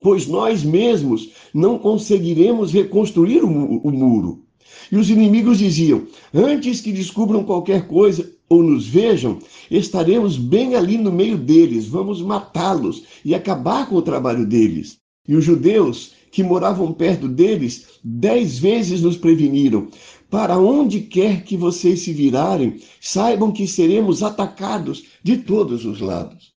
pois 0.00 0.26
nós 0.26 0.64
mesmos 0.64 1.30
não 1.54 1.78
conseguiremos 1.78 2.72
reconstruir 2.72 3.44
o, 3.44 3.48
muro. 3.48 4.44
E 4.90 4.96
os 4.96 5.08
inimigos 5.08 5.58
diziam: 5.58 6.06
Antes 6.34 6.80
que 6.80 6.92
descubram 6.92 7.44
qualquer 7.44 7.86
coisa 7.86 8.30
ou 8.48 8.62
nos 8.62 8.86
vejam, 8.86 9.38
estaremos 9.70 10.36
bem 10.36 10.74
ali 10.74 10.98
no 10.98 11.12
meio 11.12 11.38
deles, 11.38 11.86
vamos 11.86 12.20
matá-los 12.20 13.04
e 13.24 13.34
acabar 13.34 13.88
com 13.88 13.96
o 13.96 14.02
trabalho 14.02 14.44
deles. 14.44 14.98
E 15.26 15.36
os 15.36 15.44
judeus 15.44 16.12
que 16.32 16.42
moravam 16.42 16.92
perto 16.92 17.28
deles 17.28 18.00
dez 18.02 18.58
vezes 18.58 19.02
nos 19.02 19.16
preveniram: 19.16 19.88
Para 20.28 20.58
onde 20.58 21.00
quer 21.00 21.44
que 21.44 21.56
vocês 21.56 22.00
se 22.00 22.12
virarem, 22.12 22.80
saibam 23.00 23.52
que 23.52 23.68
seremos 23.68 24.22
atacados 24.22 25.04
de 25.22 25.38
todos 25.38 25.84
os 25.84 26.00
lados. 26.00 26.51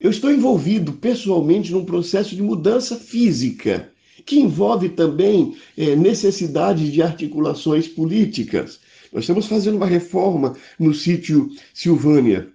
Eu 0.00 0.10
estou 0.10 0.32
envolvido 0.32 0.94
pessoalmente 0.94 1.72
num 1.72 1.84
processo 1.84 2.34
de 2.34 2.42
mudança 2.42 2.96
física 2.96 3.92
que 4.24 4.40
envolve 4.40 4.88
também 4.88 5.54
é, 5.76 5.94
de 5.94 7.02
articulações 7.02 7.86
políticas. 7.86 8.80
Nós 9.12 9.24
estamos 9.24 9.46
fazendo 9.46 9.76
uma 9.76 9.84
reforma 9.84 10.56
no 10.78 10.94
sítio 10.94 11.50
Silvânia. 11.74 12.48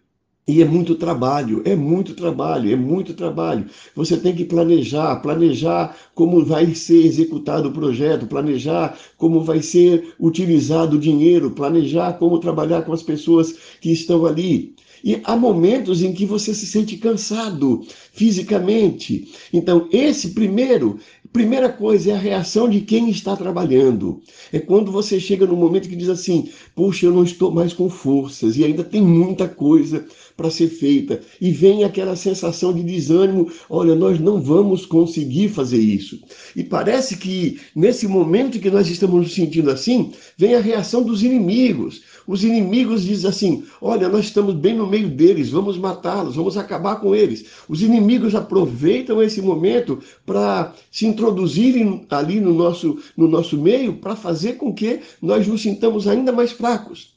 E 0.47 0.59
é 0.59 0.65
muito 0.65 0.95
trabalho, 0.95 1.61
é 1.65 1.75
muito 1.75 2.15
trabalho, 2.15 2.71
é 2.71 2.75
muito 2.75 3.13
trabalho. 3.13 3.65
Você 3.95 4.17
tem 4.17 4.35
que 4.35 4.45
planejar, 4.45 5.15
planejar 5.17 5.95
como 6.15 6.43
vai 6.43 6.73
ser 6.73 7.05
executado 7.05 7.69
o 7.69 7.71
projeto, 7.71 8.25
planejar 8.25 8.97
como 9.17 9.43
vai 9.43 9.61
ser 9.61 10.15
utilizado 10.19 10.97
o 10.97 10.99
dinheiro, 10.99 11.51
planejar 11.51 12.13
como 12.13 12.39
trabalhar 12.39 12.81
com 12.83 12.93
as 12.93 13.03
pessoas 13.03 13.55
que 13.79 13.91
estão 13.91 14.25
ali. 14.25 14.75
E 15.05 15.21
há 15.23 15.35
momentos 15.35 16.01
em 16.01 16.11
que 16.11 16.25
você 16.25 16.51
se 16.51 16.65
sente 16.65 16.97
cansado 16.97 17.85
fisicamente. 18.11 19.31
Então, 19.53 19.87
esse 19.91 20.31
primeiro 20.31 20.99
Primeira 21.35 21.67
coisa 21.67 22.11
é 22.11 22.15
a 22.15 22.17
reação 22.17 22.69
de 22.69 22.79
quem 22.79 23.09
está 23.09 23.35
trabalhando. 23.35 24.21
É 24.53 24.59
quando 24.59 24.89
você 24.89 25.19
chega 25.19 25.45
no 25.45 25.57
momento 25.57 25.89
que 25.89 25.95
diz 25.97 26.07
assim: 26.07 26.47
Puxa, 26.73 27.07
eu 27.07 27.11
não 27.11 27.25
estou 27.25 27.51
mais 27.51 27.73
com 27.73 27.89
forças 27.89 28.55
e 28.55 28.63
ainda 28.63 28.85
tem 28.85 29.01
muita 29.01 29.45
coisa 29.45 30.05
para 30.37 30.49
ser 30.49 30.69
feita. 30.69 31.19
E 31.39 31.51
vem 31.51 31.83
aquela 31.83 32.15
sensação 32.15 32.73
de 32.73 32.83
desânimo: 32.83 33.51
olha, 33.69 33.95
nós 33.95 34.17
não 34.17 34.41
vamos 34.41 34.85
conseguir 34.85 35.49
fazer 35.49 35.77
isso. 35.77 36.19
E 36.55 36.63
parece 36.63 37.17
que 37.17 37.59
nesse 37.75 38.07
momento 38.07 38.57
que 38.57 38.71
nós 38.71 38.87
estamos 38.87 39.15
nos 39.21 39.33
sentindo 39.33 39.69
assim, 39.69 40.13
vem 40.37 40.55
a 40.55 40.61
reação 40.61 41.03
dos 41.03 41.21
inimigos. 41.21 42.01
Os 42.27 42.43
inimigos 42.43 43.03
dizem 43.03 43.29
assim: 43.29 43.63
olha, 43.81 44.07
nós 44.07 44.25
estamos 44.25 44.55
bem 44.55 44.75
no 44.75 44.87
meio 44.87 45.09
deles, 45.09 45.49
vamos 45.49 45.77
matá-los, 45.77 46.35
vamos 46.35 46.57
acabar 46.57 46.95
com 47.01 47.13
eles. 47.13 47.45
Os 47.67 47.81
inimigos 47.81 48.35
aproveitam 48.35 49.21
esse 49.21 49.41
momento 49.41 49.99
para 50.25 50.73
se 50.89 51.05
introduzirem 51.25 52.05
ali 52.09 52.39
no 52.39 52.53
nosso, 52.53 52.99
no 53.17 53.27
nosso 53.27 53.57
meio, 53.57 53.93
para 53.97 54.15
fazer 54.15 54.53
com 54.53 54.73
que 54.73 54.99
nós 55.21 55.47
nos 55.47 55.61
sintamos 55.61 56.07
ainda 56.07 56.31
mais 56.31 56.51
fracos. 56.51 57.15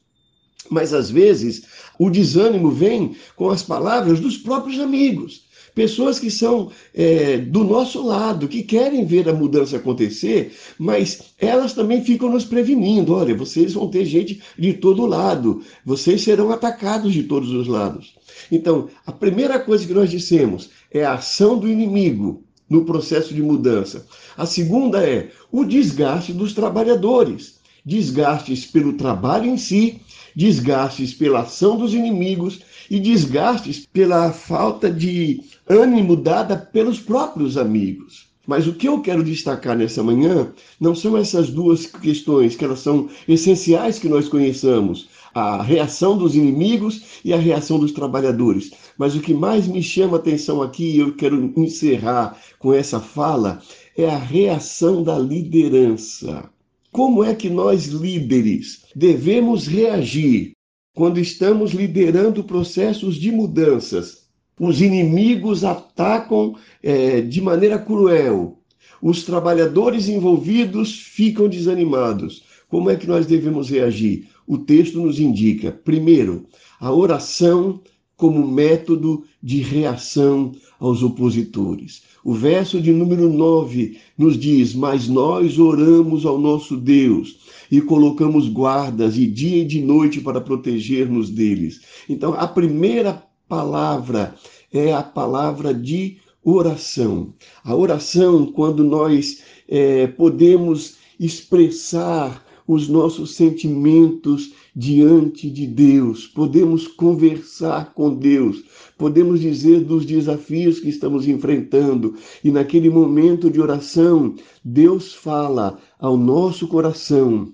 Mas 0.71 0.93
às 0.93 1.11
vezes 1.11 1.65
o 1.99 2.11
desânimo 2.11 2.71
vem 2.71 3.15
com 3.37 3.51
as 3.51 3.63
palavras 3.63 4.21
dos 4.21 4.37
próprios 4.37 4.81
amigos. 4.81 5.47
Pessoas 5.75 6.19
que 6.19 6.31
são 6.31 6.73
é, 6.93 7.39
do 7.39 7.63
nosso 7.63 8.05
lado, 8.05 8.49
que 8.49 8.65
querem 8.65 9.05
ver 9.05 9.29
a 9.29 9.33
mudança 9.33 9.77
acontecer, 9.77 10.53
mas 10.77 11.35
elas 11.39 11.73
também 11.73 12.03
ficam 12.03 12.29
nos 12.29 12.45
prevenindo: 12.45 13.15
olha, 13.15 13.37
vocês 13.37 13.75
vão 13.75 13.89
ter 13.89 14.05
gente 14.05 14.43
de 14.59 14.73
todo 14.73 15.07
lado, 15.07 15.63
vocês 15.85 16.23
serão 16.23 16.51
atacados 16.51 17.13
de 17.13 17.23
todos 17.23 17.51
os 17.53 17.69
lados. 17.69 18.15
Então, 18.51 18.89
a 19.07 19.13
primeira 19.13 19.61
coisa 19.61 19.87
que 19.87 19.95
nós 19.95 20.11
dissemos 20.11 20.71
é 20.91 21.05
a 21.05 21.15
ação 21.15 21.57
do 21.57 21.69
inimigo 21.69 22.48
no 22.69 22.85
processo 22.85 23.35
de 23.35 23.43
mudança. 23.43 24.07
A 24.37 24.47
segunda 24.47 25.03
é 25.07 25.31
o 25.51 25.65
desgaste 25.65 26.33
dos 26.33 26.53
trabalhadores 26.53 27.59
desgastes 27.89 28.67
pelo 28.67 28.93
trabalho 28.93 29.47
em 29.47 29.57
si, 29.57 30.01
desgastes 30.37 31.15
pela 31.15 31.41
ação 31.41 31.79
dos 31.79 31.95
inimigos 31.95 32.61
e 32.91 33.01
desgastes 33.01 33.87
pela 33.91 34.31
falta 34.31 34.91
de 34.91 35.43
ânimo 35.67 36.15
dada 36.15 36.55
pelos 36.55 37.01
próprios 37.01 37.57
amigos. 37.57 38.29
Mas 38.47 38.67
o 38.67 38.75
que 38.75 38.89
eu 38.89 39.01
quero 39.01 39.25
destacar 39.25 39.77
nessa 39.77 40.03
manhã 40.03 40.53
não 40.79 40.95
são 40.95 41.17
essas 41.17 41.51
duas 41.51 41.87
questões, 41.87 42.55
que 42.55 42.65
elas 42.65 42.81
são 42.81 43.09
essenciais 43.27 43.99
que 43.99 44.09
nós 44.09 44.29
conheçamos, 44.29 45.09
a 45.39 45.63
reação 45.63 46.17
dos 46.17 46.35
inimigos 46.35 47.21
e 47.25 47.33
a 47.33 47.37
reação 47.39 47.79
dos 47.79 47.93
trabalhadores. 47.93 48.71
Mas 48.97 49.15
o 49.15 49.21
que 49.21 49.33
mais 49.33 49.67
me 49.67 49.83
chama 49.83 50.17
a 50.17 50.21
atenção 50.21 50.63
aqui, 50.63 50.97
e 50.97 50.99
eu 50.99 51.15
quero 51.15 51.53
encerrar 51.57 52.37
com 52.59 52.73
essa 52.73 53.01
fala, 53.01 53.61
é 53.97 54.09
a 54.09 54.19
reação 54.19 55.03
da 55.03 55.19
liderança. 55.19 56.51
Como 56.91 57.23
é 57.23 57.35
que 57.35 57.49
nós, 57.49 57.87
líderes, 57.87 58.85
devemos 58.95 59.67
reagir 59.67 60.53
quando 60.95 61.21
estamos 61.21 61.73
liderando 61.73 62.43
processos 62.43 63.17
de 63.17 63.31
mudanças? 63.31 64.29
Os 64.59 64.81
inimigos 64.81 65.63
atacam 65.63 66.57
é, 66.83 67.21
de 67.21 67.41
maneira 67.41 67.79
cruel, 67.79 68.59
os 69.01 69.23
trabalhadores 69.23 70.09
envolvidos 70.09 70.99
ficam 71.01 71.49
desanimados. 71.49 72.43
Como 72.69 72.91
é 72.91 72.97
que 72.97 73.07
nós 73.07 73.27
devemos 73.27 73.71
reagir? 73.71 74.29
O 74.49 74.57
texto 74.57 74.99
nos 74.99 75.21
indica, 75.21 75.71
primeiro, 75.71 76.47
a 76.81 76.91
oração 76.91 77.83
como 78.17 78.49
método 78.49 79.23
de 79.43 79.61
reação 79.61 80.53
aos 80.81 81.03
opositores. 81.03 82.03
O 82.25 82.33
verso 82.33 82.81
de 82.81 82.91
número 82.91 83.31
9 83.31 83.99
nos 84.17 84.39
diz: 84.39 84.75
Mas 84.75 85.07
nós 85.07 85.59
oramos 85.59 86.25
ao 86.25 86.39
nosso 86.39 86.79
Deus 86.79 87.39
e 87.71 87.83
colocamos 87.83 88.49
guardas 88.49 89.15
de 89.15 89.27
dia 89.27 89.63
e 89.63 89.67
de 89.67 89.83
noite 89.83 90.21
para 90.21 90.41
proteger-nos 90.41 91.29
deles. 91.29 91.83
Então, 92.09 92.33
a 92.33 92.49
primeira 92.49 93.23
palavra 93.47 94.35
é 94.73 94.95
a 94.95 95.03
palavra 95.03 95.75
de 95.75 96.17
oração. 96.43 97.35
A 97.63 97.75
oração, 97.75 98.47
quando 98.47 98.83
nós 98.83 99.43
é, 99.69 100.07
podemos 100.07 100.97
expressar 101.21 102.48
os 102.69 102.87
nossos 102.87 103.35
sentimentos 103.35 104.53
diante 104.77 105.49
de 105.49 105.67
Deus, 105.67 106.27
podemos 106.27 106.87
conversar 106.87 107.95
com 107.95 108.15
Deus, 108.15 108.63
podemos 108.99 109.41
dizer 109.41 109.81
dos 109.81 110.05
desafios 110.05 110.79
que 110.79 110.91
estamos 110.91 111.27
enfrentando, 111.27 112.15
e 112.45 112.51
naquele 112.51 112.91
momento 112.91 113.51
de 113.51 113.59
oração, 113.59 114.35
Deus 114.63 115.15
fala 115.15 115.79
ao 115.99 116.19
nosso 116.19 116.69
coração, 116.69 117.51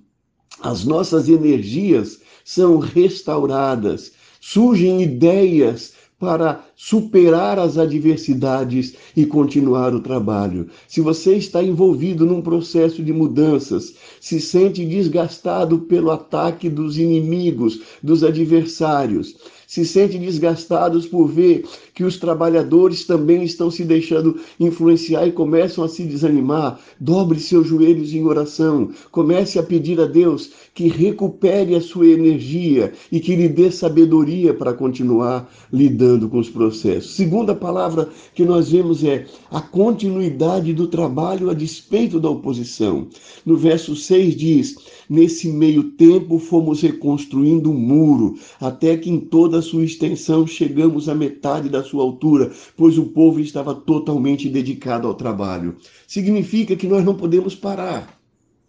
as 0.61 0.85
nossas 0.85 1.29
energias 1.29 2.21
são 2.45 2.79
restauradas, 2.79 4.13
surgem 4.41 5.01
ideias 5.01 5.95
para 6.19 6.65
superar 6.77 7.59
as 7.59 7.77
adversidades 7.77 8.95
e 9.17 9.27
continuar 9.27 9.95
o 9.95 10.01
trabalho. 10.01 10.69
Se 10.89 11.01
você 11.01 11.37
está 11.37 11.63
envolvido 11.63 12.25
num 12.25 12.41
processo 12.41 13.03
de 13.03 13.13
mudanças, 13.13 13.95
se 14.21 14.41
sente 14.41 14.85
desgastado 14.85 15.81
pelo 15.81 16.11
ataque 16.11 16.69
dos 16.69 16.99
inimigos, 16.99 17.81
dos 18.03 18.23
adversários, 18.23 19.37
se 19.75 19.85
sente 19.85 20.17
desgastados 20.17 21.05
por 21.05 21.27
ver 21.27 21.65
que 21.93 22.05
os 22.05 22.17
trabalhadores 22.17 23.05
também 23.05 23.43
estão 23.43 23.73
se 23.73 23.83
deixando 23.83 24.39
influenciar 24.61 25.27
e 25.27 25.33
começam 25.33 25.83
a 25.83 25.89
se 25.89 26.05
desanimar, 26.05 26.79
dobre 27.01 27.41
seus 27.41 27.67
joelhos 27.67 28.15
em 28.15 28.25
oração, 28.25 28.91
comece 29.11 29.59
a 29.59 29.65
pedir 29.65 30.01
a 30.01 30.07
Deus 30.07 30.53
que 30.73 30.87
recupere 30.87 31.75
a 31.75 31.81
sua 31.81 32.07
energia 32.07 32.93
e 33.11 33.19
que 33.19 33.35
lhe 33.35 33.49
dê 33.49 33.69
sabedoria 33.69 34.55
para 34.55 34.73
continuar 34.73 35.53
lidando 35.73 36.29
com 36.29 36.39
os 36.39 36.49
processos. 36.49 37.17
Segunda 37.17 37.53
palavra 37.53 38.09
que 38.33 38.45
nós 38.45 38.71
vemos 38.71 39.03
é 39.03 39.27
a 39.51 39.61
continuidade 39.61 40.73
do 40.73 40.87
trabalho 40.87 41.51
a 41.51 41.55
despeito 41.55 42.21
da 42.21 42.31
oposição. 42.31 43.09
No 43.45 43.57
verso 43.57 43.97
6 43.97 44.37
diz: 44.37 44.77
Nesse 45.11 45.49
meio 45.49 45.83
tempo 45.91 46.39
fomos 46.39 46.81
reconstruindo 46.81 47.71
o 47.71 47.75
um 47.75 47.79
muro, 47.79 48.35
até 48.61 48.97
que 48.97 49.11
em 49.11 49.19
toda 49.19 49.64
sua 49.65 49.83
extensão 49.83 50.47
chegamos 50.47 51.09
à 51.09 51.15
metade 51.17 51.69
da 51.69 51.83
sua 51.83 52.05
altura, 52.05 52.53
pois 52.77 52.97
o 52.97 53.07
povo 53.07 53.41
estava 53.41 53.75
totalmente 53.75 54.49
dedicado 54.49 55.09
ao 55.09 55.15
trabalho. 55.15 55.77
Significa 56.07 56.77
que 56.77 56.87
nós 56.87 57.05
não 57.05 57.17
podemos 57.17 57.57
parar, 57.57 58.17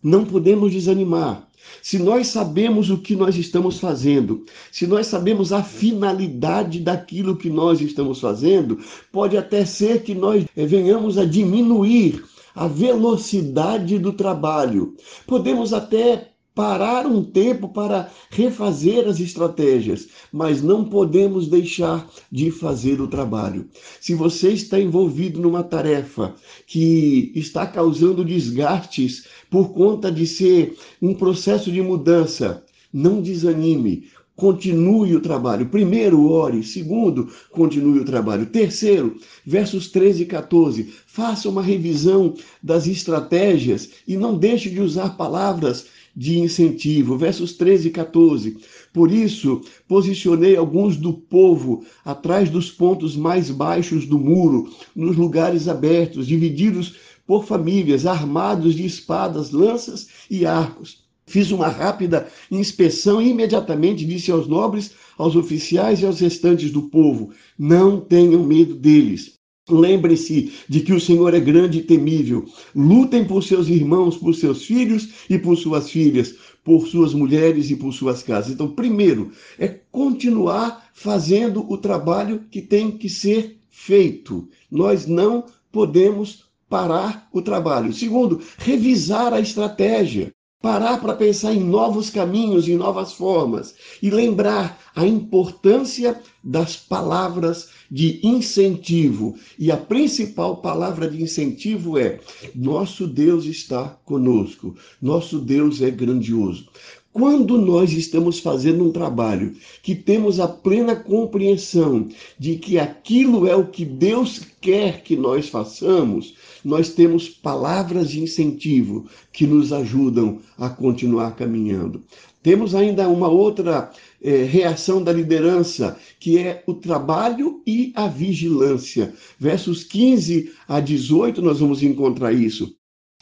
não 0.01 0.25
podemos 0.25 0.71
desanimar. 0.71 1.47
Se 1.81 1.99
nós 1.99 2.27
sabemos 2.27 2.89
o 2.89 2.97
que 2.97 3.15
nós 3.15 3.35
estamos 3.35 3.79
fazendo, 3.79 4.45
se 4.71 4.87
nós 4.87 5.07
sabemos 5.07 5.51
a 5.51 5.63
finalidade 5.63 6.79
daquilo 6.79 7.37
que 7.37 7.49
nós 7.49 7.81
estamos 7.81 8.19
fazendo, 8.19 8.79
pode 9.11 9.37
até 9.37 9.65
ser 9.65 10.03
que 10.03 10.15
nós 10.15 10.45
venhamos 10.55 11.17
a 11.17 11.25
diminuir 11.25 12.23
a 12.55 12.67
velocidade 12.67 13.99
do 13.99 14.13
trabalho. 14.13 14.95
Podemos 15.27 15.73
até 15.73 16.34
parar 16.55 17.05
um 17.05 17.21
tempo 17.21 17.67
para 17.67 18.09
refazer 18.29 19.05
as 19.07 19.19
estratégias, 19.19 20.07
mas 20.31 20.61
não 20.61 20.85
podemos 20.85 21.49
deixar 21.49 22.09
de 22.31 22.49
fazer 22.49 23.01
o 23.01 23.09
trabalho. 23.09 23.67
Se 23.99 24.15
você 24.15 24.53
está 24.53 24.79
envolvido 24.79 25.41
numa 25.41 25.63
tarefa 25.63 26.33
que 26.65 27.33
está 27.35 27.67
causando 27.67 28.23
desgastes 28.23 29.25
por 29.51 29.73
conta 29.73 30.09
de 30.09 30.25
ser 30.25 30.77
um 31.01 31.13
processo 31.13 31.69
de 31.69 31.81
mudança, 31.81 32.63
não 32.91 33.21
desanime. 33.21 34.07
Continue 34.35 35.15
o 35.15 35.21
trabalho. 35.21 35.67
Primeiro, 35.67 36.29
ore. 36.29 36.61
Segundo, 36.61 37.29
continue 37.51 37.99
o 37.99 38.05
trabalho. 38.05 38.45
Terceiro, 38.45 39.17
versos 39.45 39.87
13 39.87 40.23
e 40.23 40.25
14. 40.25 40.93
Faça 41.07 41.47
uma 41.47 41.61
revisão 41.61 42.33
das 42.61 42.85
estratégias 42.85 43.89
e 44.05 44.17
não 44.17 44.37
deixe 44.37 44.69
de 44.69 44.81
usar 44.81 45.11
palavras 45.11 45.85
de 46.15 46.39
incentivo. 46.39 47.17
Versos 47.17 47.53
13 47.53 47.89
e 47.89 47.91
14. 47.91 48.57
Por 48.93 49.11
isso, 49.11 49.61
posicionei 49.87 50.55
alguns 50.55 50.95
do 50.95 51.13
povo 51.13 51.85
atrás 52.05 52.49
dos 52.49 52.71
pontos 52.71 53.15
mais 53.15 53.49
baixos 53.51 54.05
do 54.05 54.17
muro, 54.17 54.69
nos 54.95 55.17
lugares 55.17 55.67
abertos, 55.67 56.27
divididos 56.27 56.95
por 57.27 57.45
famílias, 57.45 58.05
armados 58.05 58.75
de 58.75 58.85
espadas, 58.85 59.51
lanças 59.51 60.07
e 60.29 60.45
arcos. 60.45 61.03
Fiz 61.27 61.49
uma 61.51 61.67
rápida 61.67 62.27
inspeção 62.51 63.19
e 63.19 63.29
imediatamente 63.29 64.05
disse 64.05 64.31
aos 64.31 64.47
nobres, 64.47 64.91
aos 65.17 65.35
oficiais 65.35 65.99
e 66.01 66.05
aos 66.05 66.19
restantes 66.19 66.71
do 66.71 66.83
povo: 66.83 67.31
não 67.57 67.99
tenham 67.99 68.43
medo 68.43 68.75
deles. 68.75 69.35
Lembre-se 69.67 70.53
de 70.69 70.81
que 70.81 70.93
o 70.93 70.99
Senhor 71.01 71.33
é 71.33 71.39
grande 71.39 71.79
e 71.79 71.83
temível. 71.83 72.45
Lutem 72.75 73.25
por 73.25 73.43
seus 73.43 73.67
irmãos, 73.67 74.15
por 74.15 74.35
seus 74.35 74.63
filhos 74.63 75.09
e 75.27 75.39
por 75.39 75.57
suas 75.57 75.89
filhas, 75.89 76.35
por 76.63 76.87
suas 76.87 77.13
mulheres 77.15 77.71
e 77.71 77.75
por 77.75 77.91
suas 77.91 78.21
casas. 78.21 78.53
Então, 78.53 78.71
primeiro, 78.71 79.31
é 79.57 79.67
continuar 79.67 80.89
fazendo 80.93 81.65
o 81.71 81.77
trabalho 81.77 82.45
que 82.51 82.61
tem 82.61 82.91
que 82.91 83.09
ser 83.09 83.57
feito. 83.71 84.47
Nós 84.69 85.07
não 85.07 85.45
podemos 85.71 86.45
parar 86.69 87.27
o 87.33 87.41
trabalho. 87.41 87.91
Segundo, 87.91 88.41
revisar 88.57 89.33
a 89.33 89.39
estratégia 89.39 90.34
parar 90.65 90.99
para 90.99 91.13
pensar 91.13 91.53
em 91.53 91.59
novos 91.59 92.09
caminhos, 92.09 92.67
em 92.67 92.75
novas 92.75 93.13
formas 93.13 93.75
e 94.01 94.09
lembrar 94.09 94.81
a 94.95 95.05
importância 95.05 96.19
das 96.43 96.75
palavras 96.75 97.69
de 97.91 98.19
incentivo. 98.23 99.35
E 99.59 99.71
a 99.71 99.77
principal 99.77 100.57
palavra 100.57 101.07
de 101.07 101.21
incentivo 101.21 101.99
é: 101.99 102.19
nosso 102.55 103.05
Deus 103.05 103.45
está 103.45 103.89
conosco, 104.05 104.75
nosso 104.99 105.37
Deus 105.37 105.83
é 105.83 105.91
grandioso. 105.91 106.65
Quando 107.13 107.59
nós 107.59 107.93
estamos 107.93 108.39
fazendo 108.39 108.83
um 108.83 108.91
trabalho 108.91 109.55
que 109.83 109.93
temos 109.93 110.39
a 110.39 110.47
plena 110.47 110.95
compreensão 110.95 112.09
de 112.39 112.55
que 112.55 112.79
aquilo 112.79 113.47
é 113.47 113.55
o 113.55 113.67
que 113.67 113.85
Deus 113.85 114.41
quer 114.59 115.03
que 115.03 115.15
nós 115.15 115.47
façamos, 115.47 116.33
nós 116.65 116.89
temos 116.89 117.29
palavras 117.29 118.09
de 118.09 118.19
incentivo 118.19 119.05
que 119.31 119.45
nos 119.45 119.71
ajudam 119.71 120.39
a 120.57 120.67
continuar 120.67 121.35
caminhando. 121.35 122.01
Temos 122.41 122.73
ainda 122.73 123.07
uma 123.07 123.27
outra 123.27 123.91
é, 124.19 124.43
reação 124.43 125.03
da 125.03 125.13
liderança, 125.13 125.95
que 126.19 126.39
é 126.39 126.63
o 126.65 126.73
trabalho 126.73 127.61
e 127.67 127.93
a 127.95 128.07
vigilância. 128.07 129.13
Versos 129.39 129.83
15 129.83 130.51
a 130.67 130.79
18, 130.79 131.39
nós 131.39 131.59
vamos 131.59 131.83
encontrar 131.83 132.33
isso. 132.33 132.75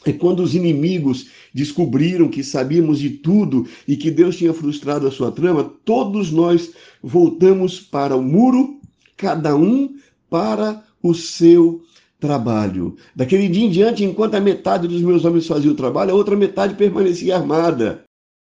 É 0.06 0.12
quando 0.12 0.40
os 0.40 0.54
inimigos 0.54 1.28
descobriram 1.52 2.28
que 2.28 2.42
sabíamos 2.42 2.98
de 2.98 3.10
tudo 3.10 3.66
e 3.86 3.96
que 3.96 4.10
Deus 4.10 4.36
tinha 4.36 4.54
frustrado 4.54 5.06
a 5.06 5.10
sua 5.10 5.30
trama, 5.30 5.70
todos 5.84 6.30
nós 6.30 6.72
voltamos 7.02 7.78
para 7.78 8.16
o 8.16 8.22
muro, 8.22 8.80
cada 9.16 9.54
um 9.54 9.96
para 10.30 10.82
o 11.02 11.14
seu 11.14 11.82
trabalho. 12.24 12.96
Daquele 13.14 13.48
dia 13.48 13.66
em 13.66 13.70
diante, 13.70 14.02
enquanto 14.02 14.34
a 14.34 14.40
metade 14.40 14.88
dos 14.88 15.02
meus 15.02 15.26
homens 15.26 15.46
fazia 15.46 15.70
o 15.70 15.74
trabalho, 15.74 16.12
a 16.12 16.14
outra 16.14 16.34
metade 16.34 16.74
permanecia 16.74 17.36
armada. 17.36 18.02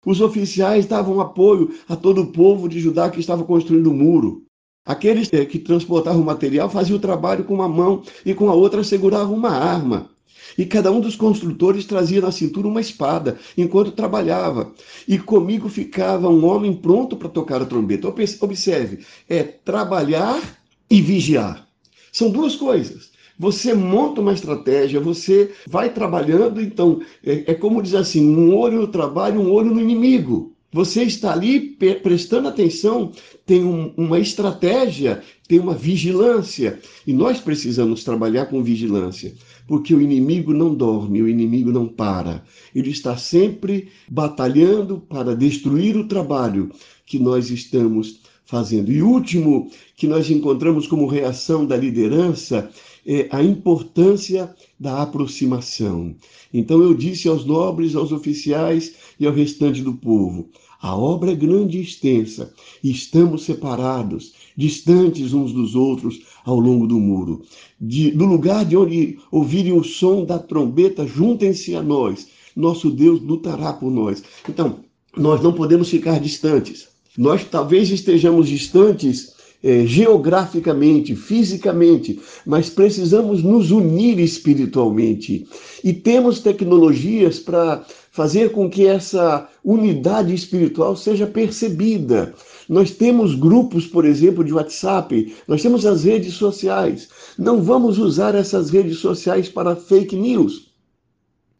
Os 0.04 0.20
oficiais 0.20 0.84
davam 0.84 1.20
apoio 1.20 1.74
a 1.88 1.96
todo 1.96 2.20
o 2.20 2.26
povo 2.26 2.68
de 2.68 2.78
Judá 2.78 3.08
que 3.08 3.20
estava 3.20 3.44
construindo 3.44 3.86
o 3.86 3.94
muro. 3.94 4.42
Aqueles 4.84 5.30
que 5.30 5.58
transportavam 5.58 6.20
o 6.20 6.24
material 6.24 6.68
faziam 6.68 6.98
o 6.98 7.00
trabalho 7.00 7.44
com 7.44 7.54
uma 7.54 7.68
mão 7.68 8.02
e 8.26 8.34
com 8.34 8.50
a 8.50 8.54
outra 8.54 8.84
seguravam 8.84 9.34
uma 9.34 9.50
arma. 9.50 10.10
E 10.58 10.66
cada 10.66 10.92
um 10.92 11.00
dos 11.00 11.16
construtores 11.16 11.86
trazia 11.86 12.20
na 12.20 12.30
cintura 12.30 12.68
uma 12.68 12.80
espada 12.80 13.38
enquanto 13.56 13.92
trabalhava. 13.92 14.72
E 15.08 15.18
comigo 15.18 15.68
ficava 15.70 16.28
um 16.28 16.44
homem 16.44 16.74
pronto 16.74 17.16
para 17.16 17.30
tocar 17.30 17.62
a 17.62 17.64
trombeta. 17.64 18.08
Observe, 18.08 19.06
é 19.28 19.42
trabalhar 19.42 20.42
e 20.90 21.00
vigiar. 21.00 21.66
São 22.12 22.28
duas 22.28 22.54
coisas. 22.54 23.11
Você 23.42 23.74
monta 23.74 24.20
uma 24.20 24.32
estratégia, 24.32 25.00
você 25.00 25.50
vai 25.66 25.92
trabalhando, 25.92 26.60
então 26.60 27.00
é, 27.24 27.50
é 27.50 27.54
como 27.54 27.82
diz 27.82 27.92
assim: 27.92 28.24
um 28.24 28.54
olho 28.54 28.82
no 28.82 28.86
trabalho, 28.86 29.40
um 29.40 29.50
olho 29.50 29.74
no 29.74 29.80
inimigo. 29.80 30.52
Você 30.72 31.02
está 31.02 31.32
ali 31.32 31.76
prestando 32.04 32.46
atenção, 32.46 33.10
tem 33.44 33.64
um, 33.64 33.92
uma 33.96 34.20
estratégia, 34.20 35.24
tem 35.48 35.58
uma 35.58 35.74
vigilância. 35.74 36.78
E 37.04 37.12
nós 37.12 37.40
precisamos 37.40 38.04
trabalhar 38.04 38.46
com 38.46 38.62
vigilância, 38.62 39.34
porque 39.66 39.92
o 39.92 40.00
inimigo 40.00 40.54
não 40.54 40.72
dorme, 40.72 41.20
o 41.20 41.28
inimigo 41.28 41.72
não 41.72 41.88
para. 41.88 42.44
Ele 42.72 42.90
está 42.90 43.16
sempre 43.16 43.88
batalhando 44.08 45.00
para 45.00 45.34
destruir 45.34 45.96
o 45.96 46.06
trabalho 46.06 46.70
que 47.04 47.18
nós 47.18 47.50
estamos 47.50 48.20
fazendo. 48.44 48.92
E 48.92 49.02
último 49.02 49.68
que 49.96 50.06
nós 50.06 50.30
encontramos 50.30 50.86
como 50.86 51.06
reação 51.06 51.66
da 51.66 51.76
liderança 51.76 52.70
é 53.06 53.28
a 53.30 53.42
importância 53.42 54.54
da 54.78 55.02
aproximação. 55.02 56.14
Então 56.52 56.80
eu 56.82 56.94
disse 56.94 57.28
aos 57.28 57.44
nobres, 57.44 57.94
aos 57.94 58.12
oficiais 58.12 58.94
e 59.18 59.26
ao 59.26 59.32
restante 59.32 59.82
do 59.82 59.94
povo: 59.94 60.48
a 60.80 60.96
obra 60.96 61.30
é 61.30 61.34
grande 61.36 61.78
e 61.78 61.82
extensa, 61.82 62.52
e 62.82 62.90
estamos 62.90 63.44
separados, 63.44 64.32
distantes 64.56 65.32
uns 65.32 65.52
dos 65.52 65.76
outros 65.76 66.22
ao 66.44 66.58
longo 66.58 66.88
do 66.88 66.98
muro. 66.98 67.42
De, 67.80 68.10
do 68.10 68.24
lugar 68.24 68.64
de 68.64 68.76
onde 68.76 69.18
ouvirem 69.30 69.72
o 69.72 69.84
som 69.84 70.24
da 70.24 70.40
trombeta, 70.40 71.06
juntem-se 71.06 71.76
a 71.76 71.82
nós. 71.82 72.26
Nosso 72.54 72.90
Deus 72.90 73.22
lutará 73.22 73.72
por 73.72 73.90
nós. 73.90 74.24
Então, 74.48 74.80
nós 75.16 75.40
não 75.40 75.52
podemos 75.52 75.88
ficar 75.88 76.18
distantes. 76.18 76.88
Nós 77.16 77.44
talvez 77.44 77.90
estejamos 77.90 78.48
distantes 78.48 79.34
é, 79.62 79.86
geograficamente, 79.86 81.14
fisicamente, 81.14 82.20
mas 82.44 82.68
precisamos 82.68 83.42
nos 83.42 83.70
unir 83.70 84.18
espiritualmente. 84.18 85.46
E 85.84 85.92
temos 85.92 86.40
tecnologias 86.40 87.38
para 87.38 87.84
fazer 88.10 88.52
com 88.52 88.68
que 88.68 88.86
essa 88.86 89.48
unidade 89.64 90.34
espiritual 90.34 90.96
seja 90.96 91.26
percebida. 91.26 92.34
Nós 92.68 92.90
temos 92.90 93.34
grupos, 93.34 93.86
por 93.86 94.04
exemplo, 94.04 94.44
de 94.44 94.52
WhatsApp, 94.52 95.34
nós 95.46 95.62
temos 95.62 95.86
as 95.86 96.04
redes 96.04 96.34
sociais. 96.34 97.08
Não 97.38 97.62
vamos 97.62 97.98
usar 97.98 98.34
essas 98.34 98.70
redes 98.70 98.98
sociais 98.98 99.48
para 99.48 99.76
fake 99.76 100.16
news. 100.16 100.72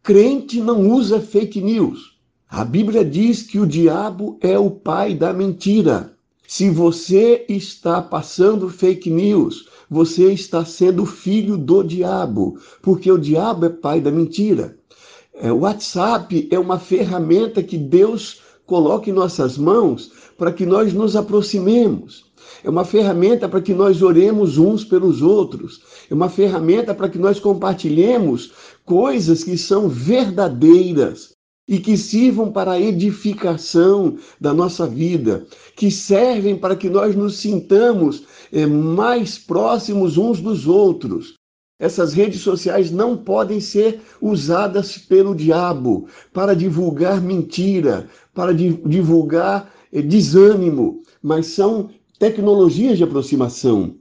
Crente 0.02 0.60
não 0.60 0.90
usa 0.90 1.20
fake 1.20 1.60
news. 1.60 2.12
A 2.48 2.64
Bíblia 2.64 3.04
diz 3.04 3.42
que 3.42 3.58
o 3.58 3.66
diabo 3.66 4.36
é 4.40 4.58
o 4.58 4.70
pai 4.70 5.14
da 5.14 5.32
mentira. 5.32 6.11
Se 6.54 6.68
você 6.68 7.46
está 7.48 8.02
passando 8.02 8.68
fake 8.68 9.08
news, 9.08 9.70
você 9.88 10.34
está 10.34 10.66
sendo 10.66 11.06
filho 11.06 11.56
do 11.56 11.82
diabo, 11.82 12.58
porque 12.82 13.10
o 13.10 13.16
diabo 13.16 13.64
é 13.64 13.68
pai 13.70 14.02
da 14.02 14.10
mentira. 14.10 14.76
É, 15.32 15.50
o 15.50 15.60
WhatsApp 15.60 16.48
é 16.50 16.58
uma 16.58 16.78
ferramenta 16.78 17.62
que 17.62 17.78
Deus 17.78 18.42
coloca 18.66 19.08
em 19.08 19.14
nossas 19.14 19.56
mãos 19.56 20.12
para 20.36 20.52
que 20.52 20.66
nós 20.66 20.92
nos 20.92 21.16
aproximemos. 21.16 22.26
É 22.62 22.68
uma 22.68 22.84
ferramenta 22.84 23.48
para 23.48 23.62
que 23.62 23.72
nós 23.72 24.02
oremos 24.02 24.58
uns 24.58 24.84
pelos 24.84 25.22
outros. 25.22 25.80
É 26.10 26.12
uma 26.12 26.28
ferramenta 26.28 26.94
para 26.94 27.08
que 27.08 27.18
nós 27.18 27.40
compartilhemos 27.40 28.52
coisas 28.84 29.42
que 29.42 29.56
são 29.56 29.88
verdadeiras 29.88 31.31
e 31.72 31.78
que 31.78 31.96
sirvam 31.96 32.52
para 32.52 32.72
a 32.72 32.80
edificação 32.80 34.18
da 34.38 34.52
nossa 34.52 34.86
vida, 34.86 35.46
que 35.74 35.90
servem 35.90 36.54
para 36.54 36.76
que 36.76 36.90
nós 36.90 37.16
nos 37.16 37.38
sintamos 37.38 38.24
é, 38.52 38.66
mais 38.66 39.38
próximos 39.38 40.18
uns 40.18 40.38
dos 40.38 40.66
outros. 40.68 41.32
Essas 41.80 42.12
redes 42.12 42.42
sociais 42.42 42.90
não 42.90 43.16
podem 43.16 43.58
ser 43.58 44.02
usadas 44.20 44.98
pelo 44.98 45.34
diabo 45.34 46.06
para 46.30 46.54
divulgar 46.54 47.22
mentira, 47.22 48.06
para 48.34 48.52
divulgar 48.52 49.72
é, 49.90 50.02
desânimo, 50.02 51.00
mas 51.22 51.46
são 51.46 51.88
tecnologias 52.18 52.98
de 52.98 53.04
aproximação. 53.04 53.94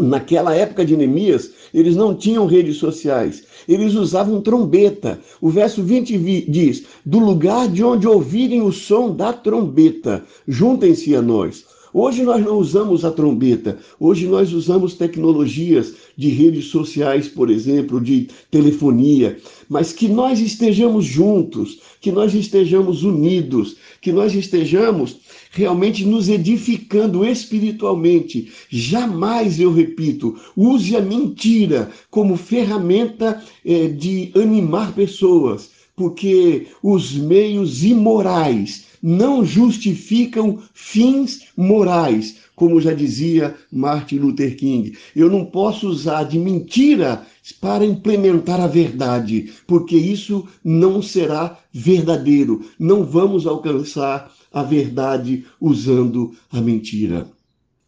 Naquela 0.00 0.54
época 0.54 0.86
de 0.86 0.96
Neemias, 0.96 1.50
eles 1.74 1.94
não 1.94 2.14
tinham 2.14 2.46
redes 2.46 2.78
sociais, 2.78 3.44
eles 3.68 3.94
usavam 3.94 4.40
trombeta. 4.40 5.20
O 5.38 5.50
verso 5.50 5.82
20 5.82 6.16
diz: 6.48 6.84
Do 7.04 7.18
lugar 7.18 7.68
de 7.68 7.84
onde 7.84 8.08
ouvirem 8.08 8.62
o 8.62 8.72
som 8.72 9.14
da 9.14 9.34
trombeta, 9.34 10.24
juntem-se 10.48 11.14
a 11.14 11.20
nós. 11.20 11.66
Hoje 11.94 12.22
nós 12.22 12.42
não 12.42 12.56
usamos 12.56 13.04
a 13.04 13.10
trombeta, 13.10 13.78
hoje 14.00 14.26
nós 14.26 14.54
usamos 14.54 14.94
tecnologias 14.94 15.94
de 16.16 16.30
redes 16.30 16.68
sociais, 16.68 17.28
por 17.28 17.50
exemplo, 17.50 18.00
de 18.00 18.28
telefonia, 18.50 19.36
mas 19.68 19.92
que 19.92 20.08
nós 20.08 20.40
estejamos 20.40 21.04
juntos, 21.04 21.80
que 22.00 22.10
nós 22.10 22.32
estejamos 22.32 23.02
unidos, 23.02 23.76
que 24.00 24.10
nós 24.10 24.34
estejamos 24.34 25.18
realmente 25.52 26.04
nos 26.04 26.28
edificando 26.28 27.24
espiritualmente. 27.24 28.50
Jamais, 28.70 29.60
eu 29.60 29.72
repito, 29.72 30.36
use 30.56 30.96
a 30.96 31.00
mentira 31.00 31.90
como 32.10 32.36
ferramenta 32.36 33.42
é, 33.64 33.86
de 33.88 34.32
animar 34.34 34.92
pessoas, 34.92 35.70
porque 35.94 36.66
os 36.82 37.12
meios 37.12 37.84
imorais 37.84 38.86
não 39.02 39.44
justificam 39.44 40.58
fins 40.72 41.42
morais, 41.56 42.36
como 42.62 42.80
já 42.80 42.94
dizia 42.94 43.56
Martin 43.72 44.18
Luther 44.18 44.56
King. 44.56 44.96
Eu 45.16 45.28
não 45.28 45.44
posso 45.44 45.88
usar 45.88 46.22
de 46.22 46.38
mentira 46.38 47.26
para 47.60 47.84
implementar 47.84 48.60
a 48.60 48.68
verdade, 48.68 49.52
porque 49.66 49.96
isso 49.96 50.46
não 50.62 51.02
será 51.02 51.58
verdadeiro. 51.72 52.64
Não 52.78 53.04
vamos 53.04 53.48
alcançar 53.48 54.32
a 54.52 54.62
verdade 54.62 55.44
usando 55.60 56.36
a 56.52 56.60
mentira. 56.60 57.28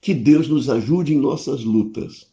Que 0.01 0.13
Deus 0.13 0.49
nos 0.49 0.69
ajude 0.69 1.15
em 1.15 1.21
nossas 1.21 1.63
lutas. 1.63 2.27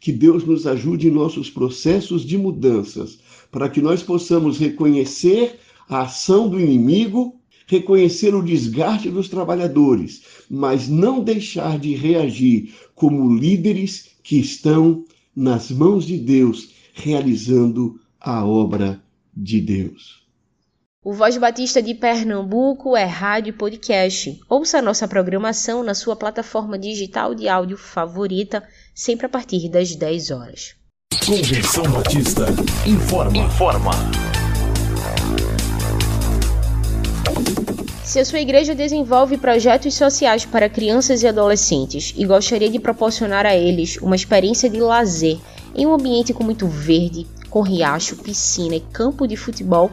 Que 0.00 0.12
Deus 0.12 0.44
nos 0.44 0.68
ajude 0.68 1.08
em 1.08 1.10
nossos 1.10 1.50
processos 1.50 2.24
de 2.24 2.38
mudanças, 2.38 3.18
para 3.50 3.68
que 3.68 3.80
nós 3.80 4.04
possamos 4.04 4.56
reconhecer 4.56 5.58
a 5.88 6.02
ação 6.02 6.48
do 6.48 6.60
inimigo 6.60 7.37
reconhecer 7.68 8.34
o 8.34 8.42
desgaste 8.42 9.10
dos 9.10 9.28
trabalhadores, 9.28 10.22
mas 10.50 10.88
não 10.88 11.22
deixar 11.22 11.78
de 11.78 11.94
reagir 11.94 12.74
como 12.94 13.32
líderes 13.32 14.08
que 14.22 14.40
estão 14.40 15.04
nas 15.36 15.70
mãos 15.70 16.04
de 16.04 16.16
Deus, 16.16 16.70
realizando 16.94 18.00
a 18.18 18.44
obra 18.44 19.00
de 19.36 19.60
Deus. 19.60 20.26
O 21.04 21.12
Voz 21.12 21.38
Batista 21.38 21.80
de 21.80 21.94
Pernambuco 21.94 22.96
é 22.96 23.04
rádio 23.04 23.54
podcast. 23.54 24.40
Ouça 24.48 24.82
nossa 24.82 25.06
programação 25.06 25.84
na 25.84 25.94
sua 25.94 26.16
plataforma 26.16 26.78
digital 26.78 27.34
de 27.34 27.48
áudio 27.48 27.76
favorita, 27.76 28.66
sempre 28.94 29.26
a 29.26 29.28
partir 29.28 29.70
das 29.70 29.94
10 29.94 30.30
horas. 30.32 30.74
Convenção 31.24 31.84
Batista 31.92 32.46
informa. 32.86 33.38
Informa. 33.38 34.37
Se 38.18 38.22
a 38.22 38.24
sua 38.24 38.40
igreja 38.40 38.74
desenvolve 38.74 39.38
projetos 39.38 39.94
sociais 39.94 40.44
para 40.44 40.68
crianças 40.68 41.22
e 41.22 41.28
adolescentes 41.28 42.12
e 42.16 42.26
gostaria 42.26 42.68
de 42.68 42.80
proporcionar 42.80 43.46
a 43.46 43.54
eles 43.54 43.96
uma 43.98 44.16
experiência 44.16 44.68
de 44.68 44.80
lazer 44.80 45.38
em 45.72 45.86
um 45.86 45.94
ambiente 45.94 46.34
com 46.34 46.42
muito 46.42 46.66
verde, 46.66 47.28
com 47.48 47.60
riacho, 47.60 48.16
piscina 48.16 48.74
e 48.74 48.80
campo 48.80 49.24
de 49.24 49.36
futebol, 49.36 49.88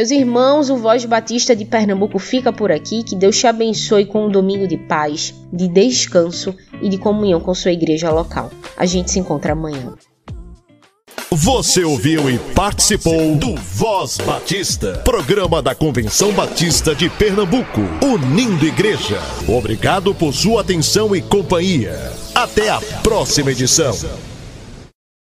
Meus 0.00 0.10
irmãos, 0.10 0.70
o 0.70 0.78
Voz 0.78 1.04
Batista 1.04 1.54
de 1.54 1.66
Pernambuco 1.66 2.18
fica 2.18 2.50
por 2.50 2.72
aqui. 2.72 3.02
Que 3.02 3.14
Deus 3.14 3.36
te 3.36 3.46
abençoe 3.46 4.06
com 4.06 4.24
um 4.24 4.30
domingo 4.30 4.66
de 4.66 4.78
paz, 4.78 5.34
de 5.52 5.68
descanso 5.68 6.56
e 6.80 6.88
de 6.88 6.96
comunhão 6.96 7.38
com 7.38 7.52
sua 7.52 7.72
igreja 7.72 8.10
local. 8.10 8.50
A 8.78 8.86
gente 8.86 9.10
se 9.10 9.18
encontra 9.18 9.52
amanhã. 9.52 9.92
Você 11.30 11.84
ouviu 11.84 12.30
e 12.30 12.38
participou 12.54 13.36
do 13.36 13.54
Voz 13.56 14.16
Batista, 14.16 15.02
programa 15.04 15.60
da 15.60 15.74
Convenção 15.74 16.32
Batista 16.32 16.94
de 16.94 17.10
Pernambuco, 17.10 17.82
unindo 18.02 18.64
igreja. 18.64 19.20
Obrigado 19.46 20.14
por 20.14 20.32
sua 20.32 20.62
atenção 20.62 21.14
e 21.14 21.20
companhia. 21.20 22.10
Até 22.34 22.70
a 22.70 22.80
próxima 23.02 23.52
edição. 23.52 23.94